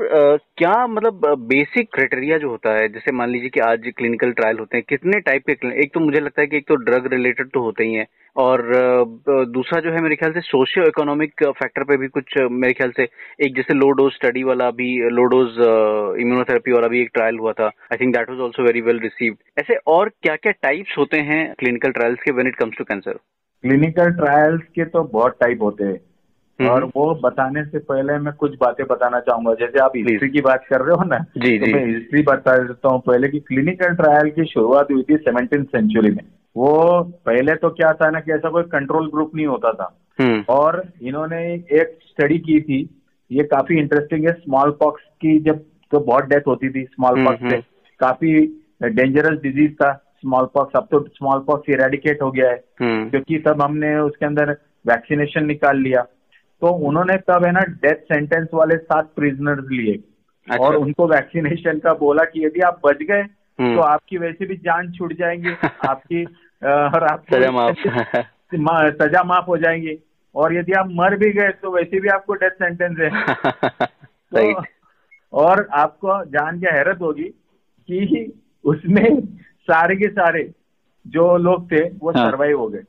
क्या 0.57 0.71
मतलब 0.87 1.25
बेसिक 1.49 1.87
क्राइटेरिया 1.93 2.37
जो 2.37 2.49
होता 2.49 2.69
है 2.77 2.87
जैसे 2.93 3.11
मान 3.11 3.29
लीजिए 3.29 3.49
कि 3.49 3.59
आज 3.59 3.83
क्लिनिकल 3.97 4.31
ट्रायल 4.31 4.57
होते 4.59 4.77
हैं 4.77 4.83
कितने 4.89 5.19
टाइप 5.19 5.43
के 5.49 5.51
एक 5.83 5.93
तो 5.93 5.99
मुझे 5.99 6.19
लगता 6.19 6.41
है 6.41 6.47
कि 6.47 6.57
एक 6.57 6.67
तो 6.67 6.75
ड्रग 6.75 7.07
रिलेटेड 7.13 7.49
तो 7.53 7.61
होते 7.61 7.83
ही 7.83 7.93
हैं 7.93 8.05
और 8.35 8.61
अ, 8.69 9.43
दूसरा 9.53 9.79
जो 9.81 9.91
है 9.91 10.01
मेरे 10.01 10.15
ख्याल 10.15 10.33
से 10.33 10.41
सोशियो 10.41 10.85
इकोनॉमिक 10.87 11.43
फैक्टर 11.43 11.83
पे 11.83 11.97
भी 11.97 12.07
कुछ 12.07 12.37
मेरे 12.51 12.73
ख्याल 12.73 12.91
से 12.97 13.07
एक 13.45 13.55
जैसे 13.55 13.73
लो 13.73 13.89
डोज 13.91 14.11
स्टडी 14.13 14.43
वाला 14.43 14.69
भी 14.81 14.89
लो 15.09 15.23
डोज 15.35 15.55
इम्यूनोथेरेपी 16.21 16.71
वाला 16.71 16.87
भी 16.87 17.01
एक 17.01 17.09
ट्रायल 17.13 17.39
हुआ 17.39 17.53
था 17.53 17.67
I 17.67 17.97
think 17.97 18.15
that 18.15 18.29
was 18.29 18.39
also 18.39 18.63
very 18.63 18.81
well 18.81 18.99
received 18.99 19.37
ऐसे 19.59 19.75
और 19.95 20.09
क्या 20.23 20.35
क्या 20.35 20.51
टाइप्स 20.61 20.97
होते 20.97 21.19
हैं 21.31 21.41
क्लिनिकल 21.59 21.91
ट्रायल्स 21.91 22.19
के 22.25 22.31
when 22.31 22.47
it 22.47 22.55
comes 22.55 22.77
to 22.77 22.83
cancer 22.83 23.19
clinical 23.63 24.11
trials 24.11 24.61
के 24.75 24.85
तो 24.85 25.03
बहुत 25.03 25.37
टाइप 25.41 25.61
होते 25.61 25.83
हैं। 25.83 26.08
और 26.67 26.83
वो 26.83 27.19
बताने 27.23 27.65
से 27.65 27.79
पहले 27.79 28.17
मैं 28.17 28.33
कुछ 28.33 28.55
बातें 28.61 28.85
बताना 28.87 29.19
चाहूँगा। 29.19 29.53
जैसे 29.53 29.79
आप 29.79 29.91
हिस्ट्री 29.95 30.29
की 30.29 30.41
बात 30.41 30.65
कर 30.69 30.81
रहे 30.81 30.95
हो 30.95 31.03
ना 31.03 31.17
जी, 31.17 31.59
तो 31.59 31.65
जी। 31.65 31.73
मैं 31.73 31.85
हिस्ट्री 31.85 32.21
बता 32.21 32.57
देता 32.57 32.89
हूँ। 32.89 33.01
पहले 33.01 33.27
की 33.27 33.39
क्लिनिकल 33.39 33.95
ट्रायल 33.95 34.29
की 34.29 34.45
शुरुआत 34.45 34.87
हुई 34.91 35.03
थी 35.03 35.17
सेवनटीन 35.17 35.63
सेंचुरी 35.63 36.11
में। 36.11 36.23
वो 36.57 37.01
पहले 37.25 37.55
तो 37.55 37.69
क्या 37.69 37.93
था 37.93 38.09
ना 38.09 38.19
कि 38.19 38.31
ऐसा 38.31 38.49
कोई 38.49 38.63
कंट्रोल 38.63 39.07
ग्रुप 39.07 39.31
नहीं 39.35 39.45
होता 39.45 39.71
था। 39.71 39.99
हम्म। 40.19 40.43
और 40.49 40.83
इन्होंने 41.01 41.53
एक 41.53 41.99
स्टडी 42.01 42.37
की 42.37 42.61
थी। 42.61 42.89
ये 43.31 43.43
काफ़ी 43.43 43.77
इंटरेस्टिंग 43.77 44.25
है। 44.25 44.33
स्मॉल 44.33 44.71
पॉक्स 44.71 45.03
की 45.03 45.39
जब 45.39 45.59
तो 45.91 45.99
बहुत 45.99 46.23
डेथ 46.23 46.41
होती 46.47 46.69
थी। 46.69 46.83
स्मॉल 46.83 47.13
हम्म, 47.13 47.25
पॉक्स 47.25 47.39
से 47.39 47.45
हम्म। 47.45 47.61
काफ़ी 47.99 48.63
डेंजरस 48.83 49.39
डिज़ीज़ 49.41 49.73
था 49.73 49.93
स्मॉल 50.21 50.45
पॉक्स 50.45 50.73
अब 50.75 50.87
तो 50.91 50.99
स्मॉल 51.03 51.39
पॉक्स 51.39 51.69
इरेडिकेट 51.69 52.21
हो 52.21 52.31
गया 52.31 52.49
है। 52.49 52.63
हम्म। 52.81 53.09
क्योंकि 53.09 53.37
तब 53.39 53.61
हमने 53.61 53.95
उसके 53.95 54.25
अंदर 54.25 54.57
वैक्सीनेशन 54.87 55.45
निकाल 55.45 55.77
लिया। 55.77 56.05
तो 56.61 56.67
उन्होंने 56.67 57.17
तब 57.17 57.45
है 57.45 57.51
ना 57.51 57.59
डेथ 57.59 57.95
सेंटेंस 57.95 58.47
वाले 58.53 58.77
सात 58.77 59.11
प्रिजनर्स 59.15 59.65
लिए। 59.71 59.93
अच्छा। 59.93 60.65
और 60.65 60.75
उनको 60.75 61.07
वैक्सीनेशन 61.07 61.79
का 61.79 61.93
बोला 61.93 62.23
कि 62.23 62.45
यदि 62.45 62.59
आप 62.59 62.81
बच 62.85 62.97
गए 63.03 63.21
हम्म। 63.59 63.75
तो 63.75 63.81
आपकी 63.81 64.17
वैसे 64.17 64.45
भी 64.45 64.55
जान 64.55 64.91
छूट 64.91 65.13
जाएँगी 65.13 65.49
आपकी 65.89 66.23
और 66.65 67.03
आपको 67.03 67.35
सजा 67.35 67.51
माफ़। 67.51 67.75
सजा 69.03 69.23
माफ़ 69.23 69.45
हो 69.45 69.57
जाएँगी। 69.57 69.97
और 70.35 70.55
यदि 70.55 70.71
आप 70.71 70.87
मर 70.89 71.15
भी 71.17 71.31
गए 71.31 71.49
तो 71.49 71.71
वैसे 71.71 71.99
भी 71.99 72.07
आपको 72.07 72.33
डेथ 72.33 72.49
सेंटेंस 72.49 72.97
है। 72.99 73.09
तो 74.35 74.63
और 75.33 75.67
आपको 75.73 76.25
जान 76.25 76.59
के 76.59 76.67
हैरत 76.67 76.97
होगी 77.01 77.23
कि 77.91 78.39
उसमें 78.65 79.25
सारे 79.61 79.95
के 79.95 80.07
सारे 80.09 80.51
जो 81.07 81.37
लोग 81.37 81.71
थे 81.71 81.89
वो 81.89 82.11
हाँ। 82.11 82.31
सरवाइव 82.31 82.59
हो 82.59 82.67
गए। 82.67 82.83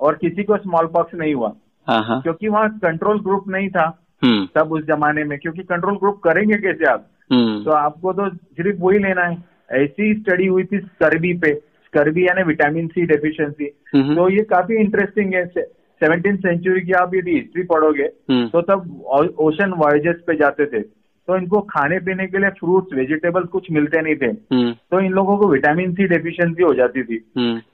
और 0.00 0.14
किसी 0.14 0.42
को 0.42 0.56
स्मॉल 0.56 0.86
पॉक्स 0.86 1.14
नहीं 1.14 1.34
हुआ। 1.34 1.52
क्योंकि 1.88 2.48
वहाँ 2.48 2.68
कंट्रोल 2.68 3.20
ग्रुप 3.20 3.44
नहीं 3.48 3.68
था 3.68 4.06
हम्म। 4.24 4.60
तब 4.60 4.72
उस 4.72 4.84
जमाने 4.84 5.24
में 5.24 5.38
क्योंकि 5.38 5.62
कंट्रोल 5.62 5.94
ग्रुप 5.94 6.20
करेंगे 6.24 6.56
कैसे 6.56 6.84
आप? 6.84 7.06
हम्म। 7.32 7.64
तो 7.64 7.70
आपको 7.70 8.12
तो 8.12 8.28
सिर्फ़ 8.34 8.80
वही 8.80 8.98
लेना 8.98 9.22
है। 9.22 9.36
ऐसी 9.72 10.14
स्टडी 10.14 10.46
हुई 10.46 10.64
थी 10.64 10.78
स्कर्बी 10.78 11.32
पे 11.34 11.54
स्कर्बी 11.54 12.24
यानी 12.24 12.42
विटामिन 12.42 12.88
सी 12.88 13.02
डेफिशिएंसी। 13.02 13.64
तो 14.14 14.30
ये 14.30 14.42
काफ़ी 14.42 14.74
इंटरेस्टिंग 14.74 15.34
है। 15.34 15.46
सेवनटीन 15.46 16.36
सेंचुरी 16.36 16.80
की 16.80 16.92
आप 16.92 17.14
यदि 17.14 17.30
हिस्ट्री 17.30 17.62
पढ़ोगे 17.62 18.02
हम्म। 18.02 18.48
तो 18.48 18.62
तब 18.62 19.02
ओशन 19.38 19.70
वॉयजेस 19.70 20.16
पे 20.26 20.34
जाते 20.34 20.66
थे। 20.66 20.80
तो 21.28 21.36
इनको 21.36 21.60
खाने 21.60 21.98
पीने 21.98 22.26
के 22.26 22.38
लिए 22.38 22.50
फ्रूट्स 22.50 22.94
वेजिटेबल्स 22.94 23.48
कुछ 23.48 23.72
मिलते 23.72 24.02
नहीं 24.02 24.14
थे। 24.14 24.32
तो 24.72 25.00
इन 25.00 25.12
लोगों 25.12 25.36
को 25.36 25.48
विटामिन 25.48 25.92
सी 25.92 26.04
डेफिशिएंसी 26.04 26.62
हो 26.62 26.74
जाती 26.74 27.02
थी। 27.02 27.24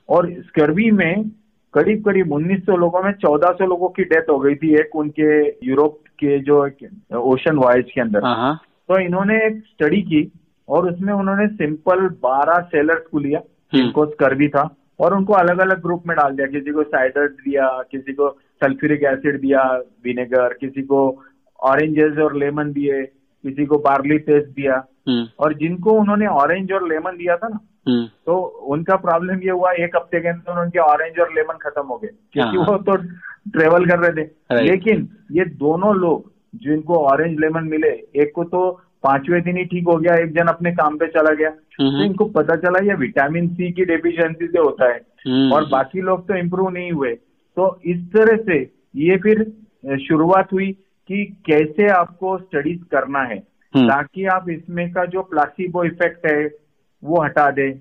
और 0.08 0.32
स्कर्बी 0.32 0.90
में 0.90 1.30
करीब 1.76 2.04
करीब 2.04 2.32
1900 2.32 2.76
लोगों 2.76 3.02
में 3.02 3.12
1400 3.12 3.66
लोगों 3.66 3.88
की 3.88 4.04
डेथ 4.04 4.30
हो 4.30 4.38
गई 4.38 4.54
थी 4.54 4.74
एक 4.74 4.96
उनके 4.96 5.48
यूरोप 5.48 5.98
के 6.24 6.38
जो 6.38 6.66
ओशन 7.18 7.56
वॉयज 7.56 7.90
के 7.94 8.00
अंदर। 8.00 8.24
हाँ 8.24 8.36
हाँ। 8.36 8.60
तो 8.88 9.00
इन्होंने 9.00 9.36
एक 9.46 9.62
स्टडी 9.66 10.02
की 10.02 10.32
और 10.68 10.92
उसमें 10.92 11.12
उन्होंने 11.14 11.46
सिंपल 11.48 12.08
12 12.24 12.60
सेलर्स 12.60 13.06
को 13.12 13.18
लिया 13.18 13.40
जिनको 13.74 14.06
स्कर्वी 14.06 14.48
था 14.48 14.76
और 15.00 15.14
उनको 15.14 15.32
अलग 15.32 15.58
अलग 15.58 15.82
ग्रुप 15.82 16.02
में 16.06 16.16
डाल 16.16 16.36
दिया 16.36 16.46
किसी 16.46 16.72
को 16.72 16.82
साइडर 16.82 17.28
दिया 17.28 17.82
किसी 17.90 18.12
को 18.12 18.30
सल्फ्यूरिक 18.64 19.02
एसिड 19.02 19.40
दिया 19.40 19.62
विनेगर 20.04 20.52
किसी 20.52 20.82
को 20.82 21.22
ऑरेंजेस 21.60 22.18
और 22.18 22.36
लेमन 22.36 22.72
दिए 22.72 23.02
किसी 23.44 23.66
को 23.66 23.78
बार्ली 23.78 24.18
पेस्ट 24.18 24.48
दिया। 24.48 24.86
हम्म। 25.08 25.26
और 25.38 25.54
जिनको 25.54 25.90
उन्होंने 25.90 26.26
ऑरेंज 26.26 26.72
और 26.72 26.88
लेमन 26.88 27.16
दिया 27.16 27.36
था 27.36 27.48
ना 27.48 27.56
हम्म 27.56 27.75
तो 27.88 28.38
उनका 28.42 28.96
प्रॉब्लम 28.96 29.40
ये 29.42 29.50
हुआ 29.50 29.72
एक 29.72 29.96
हफ़्ते 29.96 30.20
के 30.20 30.28
अंदर 30.28 30.62
उनके 30.62 30.78
ऑरेंज 30.78 31.18
और 31.18 31.28
लेमन 31.34 31.58
खत्म 31.62 31.82
हो 31.82 31.96
गए। 31.96 32.08
क्योंकि 32.32 32.56
हाँ। 32.56 32.66
वो 32.66 32.76
तो 32.76 32.96
ट्रेवल 33.50 33.86
कर 33.86 33.98
रहे 33.98 34.24
थे। 34.24 34.28
लेकिन 34.64 35.08
ये 35.32 35.44
दोनों 35.44 35.96
लोग 35.96 36.32
जिनको 36.54 36.94
ऑरेंज 36.94 37.40
लेमन 37.40 37.64
मिले 37.64 37.88
एक 37.88 38.32
को 38.34 38.44
तो 38.44 38.70
पाँचवें 39.02 39.42
दिन 39.42 39.56
ही 39.56 39.64
ठीक 39.64 39.84
हो 39.88 39.96
गया 39.96 40.14
एक 40.14 40.32
जन 40.32 40.46
अपने 40.46 40.72
काम 40.72 40.96
पे 40.96 41.06
चला 41.06 41.34
गया। 41.34 41.50
तो 41.50 42.04
इनको 42.04 42.24
पता 42.24 42.56
चला 42.56 42.84
ये 42.84 42.94
विटामिन 42.94 43.48
सी 43.48 43.72
की 43.72 43.84
डेफिशिएंसी 43.84 44.46
से 44.46 44.58
होता 44.58 44.84
है। 44.84 45.00
और 45.50 45.68
बाकी 45.68 46.00
लोग 46.00 46.28
तो 46.28 46.34
इम्प्रूव 46.34 46.68
नहीं 46.68 46.92
हुए। 46.92 47.14
तो 47.56 47.80
इस 47.84 48.12
तरह 48.12 48.36
से 48.36 48.70
ये 48.96 49.16
फिर 49.16 49.52
शुरुआत 49.98 50.52
हुई 50.52 50.72
कि 51.08 51.24
कैसे 51.24 51.88
आपको 51.88 52.38
स्टडीज़ 52.38 52.82
करना 52.82 53.20
है। 53.20 53.38
ताकि 53.76 54.26
आप 54.26 54.48
इसमें 54.48 54.92
का 54.92 55.04
जो 55.04 55.22
प्लासिबो 55.22 55.84
इफ़ेक्ट 55.84 56.26
है 56.26 56.48
वो 57.06 57.22
हटा 57.22 57.50
दें। 57.50 57.72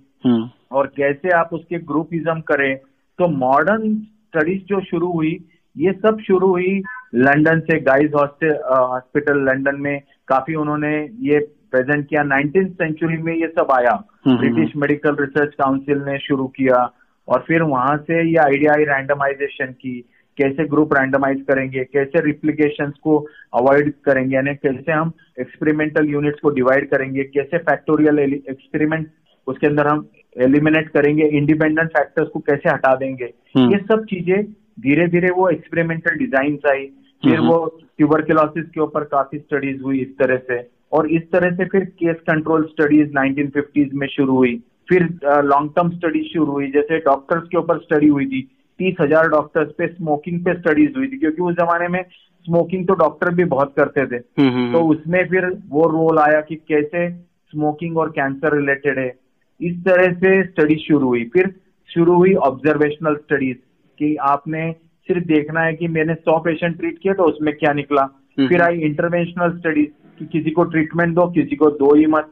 और 0.72 0.88
कैसे 0.98 1.30
आप 1.30 1.50
उसके 1.54 1.80
ग्रुपिज्म 1.80 2.40
करें। 2.40 2.76
तो 3.18 3.28
मॉडर्न 3.28 3.96
स्टडीज़ 3.96 4.64
जो 4.64 4.82
शुरू 4.82 5.12
हुई 5.12 5.40
ये 5.78 5.92
सब 5.92 6.18
शुरू 6.28 6.48
हुई 6.48 6.82
लंदन 7.16 7.60
से। 7.60 7.80
गाइज़ 7.80 8.14
हॉस्पिटल 8.14 9.38
लंदन 9.38 9.76
में 9.76 10.02
काफ़ी 10.28 10.56
उन्होंने 10.56 11.10
ये 11.20 11.40
प्रेजेंट 11.72 12.08
किया। 12.08 12.24
नाइनटीन 12.24 12.68
सेंचुरी 12.68 13.18
में 13.18 13.36
ये 13.36 13.48
सब 13.48 13.72
आया। 13.72 14.04
ब्रिटिश 14.28 14.76
मेडिकल 14.76 15.16
रिसर्च 15.16 15.54
काउंसिल 15.54 15.98
ने 15.98 16.18
शुरू 16.20 16.48
किया। 16.48 16.92
और 17.28 17.44
फिर 17.48 17.62
वहाँ 17.62 17.98
से 17.98 18.30
ये 18.30 18.36
आइडिया 18.36 18.74
आई 18.74 18.84
रैंडमाइजेशन 18.84 19.66
की। 19.66 20.10
कैसे 20.38 20.66
ग्रुप 20.66 20.94
रैंडमाइज 20.94 21.42
करेंगे 21.42 21.84
कैसे 21.84 22.22
रिप्लीकेशन 22.22 22.94
को 23.04 23.28
अवॉइड 23.54 23.94
करेंगे 24.06 24.36
यानी 24.36 24.56
कैसे 24.56 24.92
हम 24.92 25.12
एक्सपेरिमेंटल 25.40 26.10
यूनिट्स 26.10 26.40
को 26.40 26.50
डिवाइड 26.50 26.90
करेंगे 26.90 27.24
कैसे 27.24 27.58
फैक्टोरियल 27.58 28.20
एक्सपेरिमेंट 28.20 29.08
उसके 29.48 29.68
अंदर 29.68 29.88
हम 29.88 30.10
एलिमिनेट 30.42 30.90
करेंगे 30.90 31.26
इंडिपेंडेंट 31.26 31.90
फैक्टर्स 31.90 32.28
को 32.28 32.40
कैसे 32.40 32.70
हटा 32.70 32.96
देंगे। 32.96 33.34
हम्म। 33.58 33.72
ये 33.72 33.78
सब 33.78 34.06
चीज़ें 34.06 34.44
धीरे 34.80 35.08
धीरे 35.08 35.30
वो 35.30 35.50
एक्सपेरिमेंटल 35.50 36.16
डिज़ाइन 36.16 36.60
आई। 36.70 36.86
फिर 37.24 37.36
हम्म। 37.36 37.48
वो 37.48 37.80
ट्यूबरकुलोसिस 37.98 38.66
के 38.66 38.82
ऊपर 38.82 39.04
काफ़ी 39.04 39.40
स्टडीज़ 39.40 39.82
हुई 39.82 40.00
इस 40.00 40.18
तरह 40.18 40.38
से। 40.38 40.68
और 40.94 41.08
इस 41.08 41.32
तरह 41.32 41.56
से 41.56 41.66
फिर 41.66 41.86
केस 41.86 42.16
कंट्रोल 42.16 42.64
स्टडीज़ 42.64 43.12
1950s 43.12 43.94
में 43.94 44.08
शुरू 44.08 44.36
हुई। 44.36 44.64
फिर 44.90 45.04
लॉन्ग 45.26 45.72
टर्म 45.76 45.90
स्टडीज़ 45.90 46.26
शुरू 46.26 46.52
हुई। 46.52 46.72
जैसे 46.72 46.98
डॉक्टर्स 46.98 47.44
के 47.44 47.58
ऊपर 47.58 47.78
स्टडी 47.78 48.08
हुई 48.08 48.26
थी। 48.26 48.55
तीस 48.80 48.96
हज़ार 49.02 49.28
डॉक्टर्स 49.30 49.72
पे 49.78 49.88
स्मोकिंग 49.88 50.40
पे 50.46 50.54
स्टडीज़ 50.54 50.98
हुई 50.98 51.08
थी 51.08 51.18
क्योंकि 51.18 51.42
उस 51.42 51.56
जमाने 51.56 51.88
में 51.88 52.04
स्मोकिंग 52.46 52.88
तो 52.88 52.94
डॉक्टर 52.94 53.34
भी 53.34 53.44
बहुत 53.44 53.74
करते 53.78 54.06
थे। 54.06 54.22
हम्म, 54.42 54.72
तो 54.74 54.80
उसमें 54.88 55.24
फिर 55.30 55.46
वो 55.70 55.84
रोल 55.90 56.20
आया 56.20 56.42
कि 56.42 56.56
कैसे 56.56 57.10
स्मोकिंग 57.10 57.98
और 57.98 58.10
कैंसर 58.10 58.56
रिलेटेड 58.56 59.00
है। 59.00 59.14
इस 59.62 59.84
तरह 59.86 60.14
से 60.14 60.44
स्टडी 60.44 60.76
शुरू 60.78 61.08
हुई। 61.08 61.24
फिर 61.34 61.54
शुरू 61.90 62.16
हुई 62.16 62.34
ऑब्जर्वेशनल 62.44 63.16
स्टडीज़ 63.16 63.58
कि 64.00 64.16
आपने 64.16 64.72
सिर्फ़ 65.10 65.26
देखना 65.28 65.62
है 65.62 65.74
कि 65.74 65.88
मैंने 65.88 66.14
सौ 66.16 66.38
पेशेंट 66.40 66.78
ट्रीट 66.78 67.00
किया 67.02 67.14
तो 67.14 67.24
उसमें 67.24 67.54
क्या 67.56 67.74
निकला। 67.74 68.02
हम्म। 68.02 68.48
फिर 68.48 68.62
आई 68.62 68.80
इंटरवेंशनल 68.82 69.58
स्टडीज़ 69.58 69.90
कि 70.20 70.26
किसी 70.26 70.52
को 70.52 70.64
ट्रीटमेंट 70.64 71.16
दो 71.16 71.30
किसी 71.32 71.56
को 71.56 71.70
दो 71.80 71.94
ही 71.96 72.06
मत। 72.06 72.32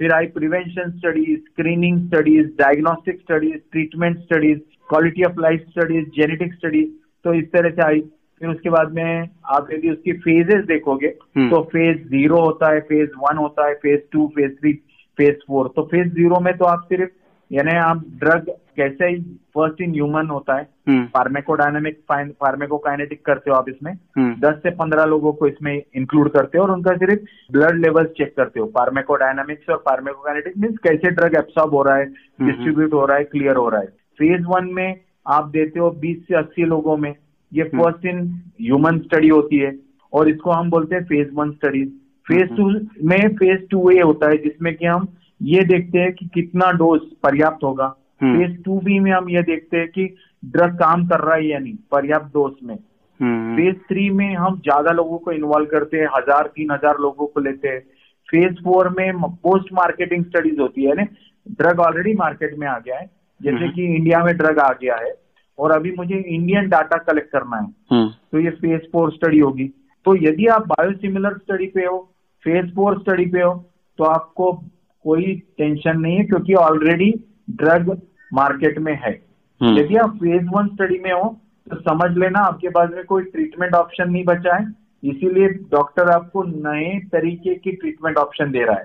फिर 0.00 0.12
आई 0.12 0.26
prevention 0.36 0.90
studies 0.90 1.40
screening 1.40 1.98
studies 2.06 2.46
diagnostic 2.58 3.20
studies 3.20 3.58
treatment 3.72 4.18
studies 4.18 4.58
quality 4.88 5.22
of 5.24 5.40
life 5.40 5.64
studies 5.70 6.08
genetic 6.16 6.54
studies 6.54 6.88
तो 7.24 7.34
इस 7.34 7.44
तरह 7.52 7.70
से 7.70 7.82
आई। 7.82 8.00
फिर 8.40 8.48
उसके 8.48 8.70
बाद 8.70 8.92
में 8.92 9.28
आप 9.56 9.68
यदि 9.72 9.90
उसकी 9.90 10.12
फेजेस 10.24 10.64
देखोगे 10.66 11.06
हम्म। 11.36 11.50
तो 11.50 11.60
फ़ेज़ 11.72 11.98
ज़ीरो 12.08 12.40
होता 12.40 12.72
है 12.72 12.80
फ़ेज़ 12.88 13.10
वन 13.18 13.36
होता 13.36 13.66
है 13.68 13.74
phase 13.82 14.00
two 14.12 14.26
phase 14.36 14.52
three 14.52 14.72
phase 15.18 15.36
four 15.48 15.68
तो 15.76 15.82
फ़ेज़ 15.90 16.08
ज़ीरो 16.14 16.40
में 16.40 16.56
तो 16.58 16.64
आप 16.64 16.86
सिर्फ़ 16.88 17.10
यानी 17.54 17.76
आप 17.78 18.04
ड्रग 18.20 18.50
कैसे 18.76 19.08
फ़र्स्ट 19.56 19.80
इन 19.80 19.90
ह्यूमन 19.90 20.28
होता 20.28 20.56
है 20.56 21.04
फार्मेकोडायनेमिक 21.08 21.98
फार्मेकोकाइनेटिक 22.10 23.24
करते 23.26 23.50
हो 23.50 23.56
आप 23.56 23.68
इसमें। 23.68 23.92
हम्म। 23.92 24.34
दस 24.40 24.58
से 24.62 24.70
पंद्रह 24.76 25.04
लोगों 25.04 25.32
को 25.32 25.46
इसमें 25.48 25.72
इंक्लूड 25.74 26.30
करते 26.32 26.58
हो 26.58 26.64
और 26.64 26.70
उनका 26.70 26.96
सिर्फ़ 26.96 27.52
ब्लड 27.52 27.78
लेवल 27.84 28.04
चेक 28.18 28.34
करते 28.36 28.60
हो। 28.60 28.66
फार्मेकोडायनेमिक्स 28.76 29.70
और 29.70 29.76
फार्मेकोकाइनेटिक 29.88 30.56
मीन्स 30.58 30.78
कैसे 30.84 31.10
ड्रग 31.10 31.36
एब्सॉर्ब 31.38 31.74
हो 31.74 31.82
रहा 31.82 31.96
है 31.96 32.06
डिस्ट्रीब्यूट 32.06 32.84
हम्म। 32.84 32.98
हो 32.98 33.06
रहा 33.06 33.16
है 33.16 33.24
क्लियर 33.24 33.56
हो 33.56 33.68
रहा 33.68 33.80
है। 33.80 33.86
फ़ेज़ 34.18 34.46
वन 34.48 34.72
में 34.74 35.00
आप 35.26 35.48
देते 35.50 35.80
हो 35.80 35.90
बीस 36.00 36.18
से 36.28 36.36
अस्सी 36.36 36.64
लोगों 36.66 36.96
में। 36.96 37.14
ये 37.52 37.64
फ़र्स्ट 37.64 38.06
इन 38.06 38.20
ह्यूमन 38.60 38.98
स्टडी 39.00 39.28
होती 39.28 39.58
है 39.58 39.74
और 40.12 40.28
इसको 40.28 40.50
हम 40.50 40.70
बोलते 40.70 40.94
हैं 40.94 41.04
phase 41.04 41.28
one 41.34 41.50
studies 41.52 41.88
phase 42.26 42.54
two 42.56 42.68
में 43.08 43.34
फ़ेज़ 43.36 43.60
टू 43.70 43.90
ए 43.90 44.00
होता 44.00 44.28
है 44.30 44.36
जिसमें 44.42 44.74
कि 44.76 44.86
हम 44.86 45.06
ये 45.44 45.64
देखते 45.64 45.98
हैं 45.98 46.12
कि 46.12 46.26
कितना 46.34 46.70
डोज 46.72 47.00
पर्याप्त 47.22 47.64
होगा। 47.64 47.88
फ़ेज़ 48.22 48.56
टू 48.62 48.78
बी 48.80 48.98
में 48.98 49.10
हम 49.12 49.28
ये 49.30 49.42
देखते 49.42 49.76
हैं 49.76 49.88
कि 49.88 50.04
ड्रग 50.42 50.74
काम 50.74 51.06
कर 51.06 51.20
रहा 51.20 51.34
है 51.34 51.46
या 51.46 51.58
नहीं 51.58 51.74
पर्याप्त 51.90 52.32
डोज 52.34 52.52
में। 52.64 52.76
फ़ेज़ 53.56 53.76
थ्री 53.88 54.08
में 54.10 54.34
हम 54.34 54.56
ज़्यादा 54.58 54.92
लोगों 54.92 55.18
को 55.18 55.32
इन्वॉल्व 55.32 55.66
करते 55.66 55.96
हैं 55.96 56.06
हज़ार 56.16 56.46
तीन 56.54 56.70
हज़ार 56.70 56.98
लोगों 57.00 57.26
को 57.26 57.40
लेते 57.40 57.68
हैं। 57.68 57.80
फ़ेज़ 58.28 58.62
फोर 58.64 58.88
में 58.98 59.22
पोस्ट 59.42 59.72
मार्केटिंग 59.72 60.24
स्टडीज़ 60.24 60.60
होती 60.60 60.84
है 60.84 60.94
ना 60.94 61.06
ड्रग 61.52 61.80
ऑलरेडी 61.80 62.14
मार्केट 62.14 62.58
में 62.58 62.66
आ 62.68 62.78
गया 62.78 62.98
है। 62.98 63.10
जैसे 63.40 63.56
हम्म। 63.56 63.70
कि 63.70 63.84
इंडिया 63.86 64.22
में 64.24 64.36
ड्रग 64.36 64.58
आ 64.58 64.72
गया 64.72 64.96
है 64.96 65.14
और 65.58 65.72
अभी 65.72 65.92
मुझे 65.98 66.16
इंडियन 66.16 66.68
डाटा 66.68 66.98
कलेक्ट 67.02 67.30
करना 67.32 67.56
है। 67.56 67.66
हम्म। 67.92 68.08
तो 68.32 68.40
ये 68.40 68.50
फ़ेज़ 68.52 68.90
फोर 68.92 69.12
स्टडी 69.12 69.38
होगी। 69.38 69.64
तो 70.06 70.14
यदि 70.18 70.46
आप 70.54 70.66
बायोसिमिलर 70.68 71.36
स्टडी 71.38 71.66
पे 71.66 71.84
हो 71.84 71.98
फ़ेज़ 72.44 72.74
फोर 72.74 72.98
स्टडी 73.00 73.26
पे 73.26 73.40
हो 73.40 73.52
तो 73.98 74.04
आपको 74.04 74.52
कोई 75.04 75.34
टेंशन 75.58 75.98
नहीं 76.00 76.16
है 76.16 76.24
क्योंकि 76.24 76.54
ऑलरेडी 76.54 77.12
ड्रग 77.50 77.90
मार्केट 78.34 78.78
में 78.78 78.92
है। 78.94 79.12
हम्म। 79.60 79.78
यदि 79.78 79.96
आप 79.96 80.16
फ़ेज़ 80.16 80.46
वन 80.54 80.66
स्टडी 80.66 80.98
में 80.98 81.12
हो 81.12 81.40
तो 81.66 81.76
समझ 81.80 82.16
लेना 82.18 82.40
आपके 82.40 82.68
पास 82.68 82.90
में 82.94 83.04
कोई 83.04 83.22
ट्रीटमेंट 83.24 83.74
ऑप्शन 83.74 84.10
नहीं 84.10 84.24
बचा 84.24 84.56
है। 84.56 84.64
इसीलिए 85.02 85.48
डॉक्टर 85.72 86.10
आपको 86.10 86.42
नए 86.42 86.98
तरीके 87.12 87.54
की 87.54 87.72
ट्रीटमेंट 87.72 88.16
ऑप्शन 88.16 88.50
दे 88.50 88.64
रहा 88.64 88.76
है। 88.76 88.84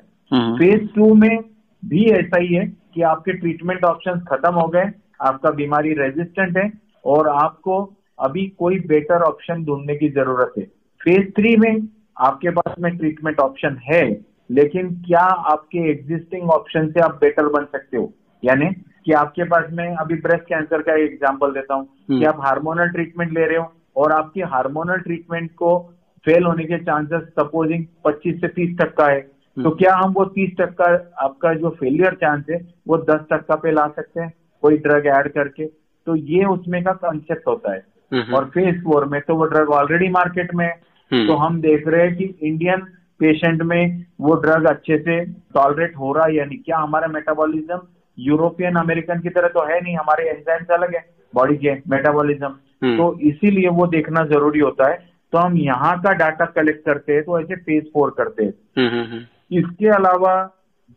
फ़ेज़ 0.57 0.81
हम्म। 0.81 0.87
टू 0.87 1.13
में 1.13 1.37
भी 1.83 2.03
ऐसा 2.11 2.39
ही 2.39 2.53
है 2.53 2.65
कि 2.93 3.01
आपके 3.01 3.33
ट्रीटमेंट 3.33 3.83
ऑप्शन 3.85 4.19
खत्म 4.29 4.53
हो 4.53 4.67
गए 4.67 4.91
आपका 5.21 5.49
बीमारी 5.51 5.93
रेजिस्टेंट 5.93 6.57
है 6.57 6.71
और 7.05 7.27
आपको 7.27 7.81
अभी 8.19 8.45
कोई 8.59 8.79
बेटर 8.87 9.21
ऑप्शन 9.21 9.63
ढूँढने 9.65 9.95
की 9.95 10.09
ज़रूरत 10.09 10.53
है। 10.57 10.63
फ़ेज़ 11.03 11.29
थ्री 11.31 11.55
में 11.57 11.87
आपके 12.17 12.49
पास 12.49 12.75
में 12.79 12.97
ट्रीटमेंट 12.97 13.39
ऑप्शन 13.39 13.77
है। 13.83 14.03
लेकिन 14.51 14.89
क्या 15.01 15.21
आपके 15.21 15.91
एग्जिस्टिंग 15.91 16.49
ऑप्शन 16.49 16.87
से 16.87 16.99
आप 16.99 17.11
बेटर 17.11 17.45
बन 17.45 17.65
सकते 17.65 17.97
हो? 17.97 18.13
यानी 18.45 18.65
कि 19.05 19.11
आपके 19.11 19.43
पास 19.43 19.65
में 19.71 19.95
अभी 19.95 20.15
ब्रेस्ट 20.15 20.43
कैंसर 20.43 20.81
का 20.81 20.93
एग्ज़ाम्पल 20.93 21.51
देता 21.51 21.73
हूँ 21.73 21.87
हम्म। 22.09 22.19
कि 22.19 22.25
आप 22.25 22.37
हार्मोनल 22.39 22.89
ट्रीटमेंट 22.89 23.31
ले 23.33 23.45
रहे 23.45 23.57
हो 23.57 23.73
और 23.95 24.11
आपकी 24.11 24.41
हार्मोनल 24.41 24.97
ट्रीटमेंट 24.97 25.51
को 25.51 25.95
फेल 26.25 26.43
होने 26.43 26.63
के 26.63 26.77
चांसेस 26.77 27.21
सपोजिंग 27.21 27.85
25 28.07 28.41
से 28.41 28.47
30 28.47 28.79
तक 28.79 28.95
का 28.97 29.05
है। 29.05 29.19
हम्म। 29.19 29.63
तो 29.63 29.69
क्या 29.69 29.95
हम 29.95 30.11
वो 30.11 30.25
30 30.25 30.57
टक्का 30.57 31.11
आपका 31.25 31.53
जो 31.53 31.69
फेलियर 31.69 32.13
चांस 32.13 32.43
है 32.49 32.73
वो 32.87 32.97
10 32.97 33.19
टक्का 33.31 33.55
पे 33.55 33.71
ला 33.71 33.87
सकते 33.87 34.21
हैं 34.21 34.33
कोई 34.61 34.77
ड्रग 34.77 35.05
ऐड 35.05 35.31
करके? 35.31 35.65
तो 36.05 36.15
ये 36.15 36.45
उसमें 36.45 36.83
का 36.83 36.91
कंसेप्ट 36.91 37.47
होता 37.47 37.73
है। 37.73 37.83
हम्म, 38.13 38.35
और 38.35 38.45
फ़ेज़ 38.45 38.83
फोर 38.83 39.05
में 39.05 39.21
तो 39.21 39.35
वो 39.35 39.45
ड्रग 39.45 39.69
ऑलरेडी 39.69 40.09
मार्केट 40.09 40.55
में 40.55 40.65
है। 40.65 40.89
तो 41.27 41.33
हम 41.33 41.61
देख 41.61 41.87
रहे 41.87 42.07
हैं 42.07 42.15
कि 42.15 42.23
इंडियन 42.23 42.81
पेशेंट 43.19 43.61
में 43.61 44.05
वो 44.21 44.33
ड्रग 44.41 44.65
अच्छे 44.67 44.97
से 44.97 45.23
टॉलरेट 45.55 45.95
हो 45.97 46.11
रहा 46.13 46.25
है 46.25 46.35
या 46.35 46.45
नहीं? 46.45 46.57
क्या 46.57 46.77
हमारा 46.77 47.07
मेटाबॉलिज्म 47.07 47.79
यूरोपियन 48.17 48.75
अमेरिकन 48.75 49.19
की 49.19 49.29
तरह 49.29 49.47
तो 49.47 49.65
है 49.65 49.79
नहीं? 49.81 49.95
हमारे 49.97 50.29
एंजाइम्स 50.29 50.71
अलग 50.71 50.95
है 50.95 51.05
बॉडी 51.33 51.55
के 51.57 51.73
मेटाबॉलिज्म 51.89 52.53
हम्म। 52.83 52.97
तो 52.97 53.19
इसीलिए 53.29 53.69
वो 53.69 53.87
देखना 53.87 54.23
ज़रूरी 54.25 54.59
होता 54.59 54.89
है। 54.89 54.97
तो 55.33 55.37
हम 55.37 55.57
यहाँ 55.57 55.95
का 56.01 56.11
डाटा 56.19 56.45
कलेक्ट 56.55 56.85
करते 56.85 57.13
हैं 57.13 57.23
तो 57.23 57.39
ऐसे 57.39 57.55
फ़ेज़ 57.55 57.83
फोर 57.93 58.13
करते 58.17 58.43
हैं। 58.43 58.53
हम्म, 58.77 59.01
हम्म, 59.01 59.25
इसके 59.51 59.87
अलावा 59.95 60.33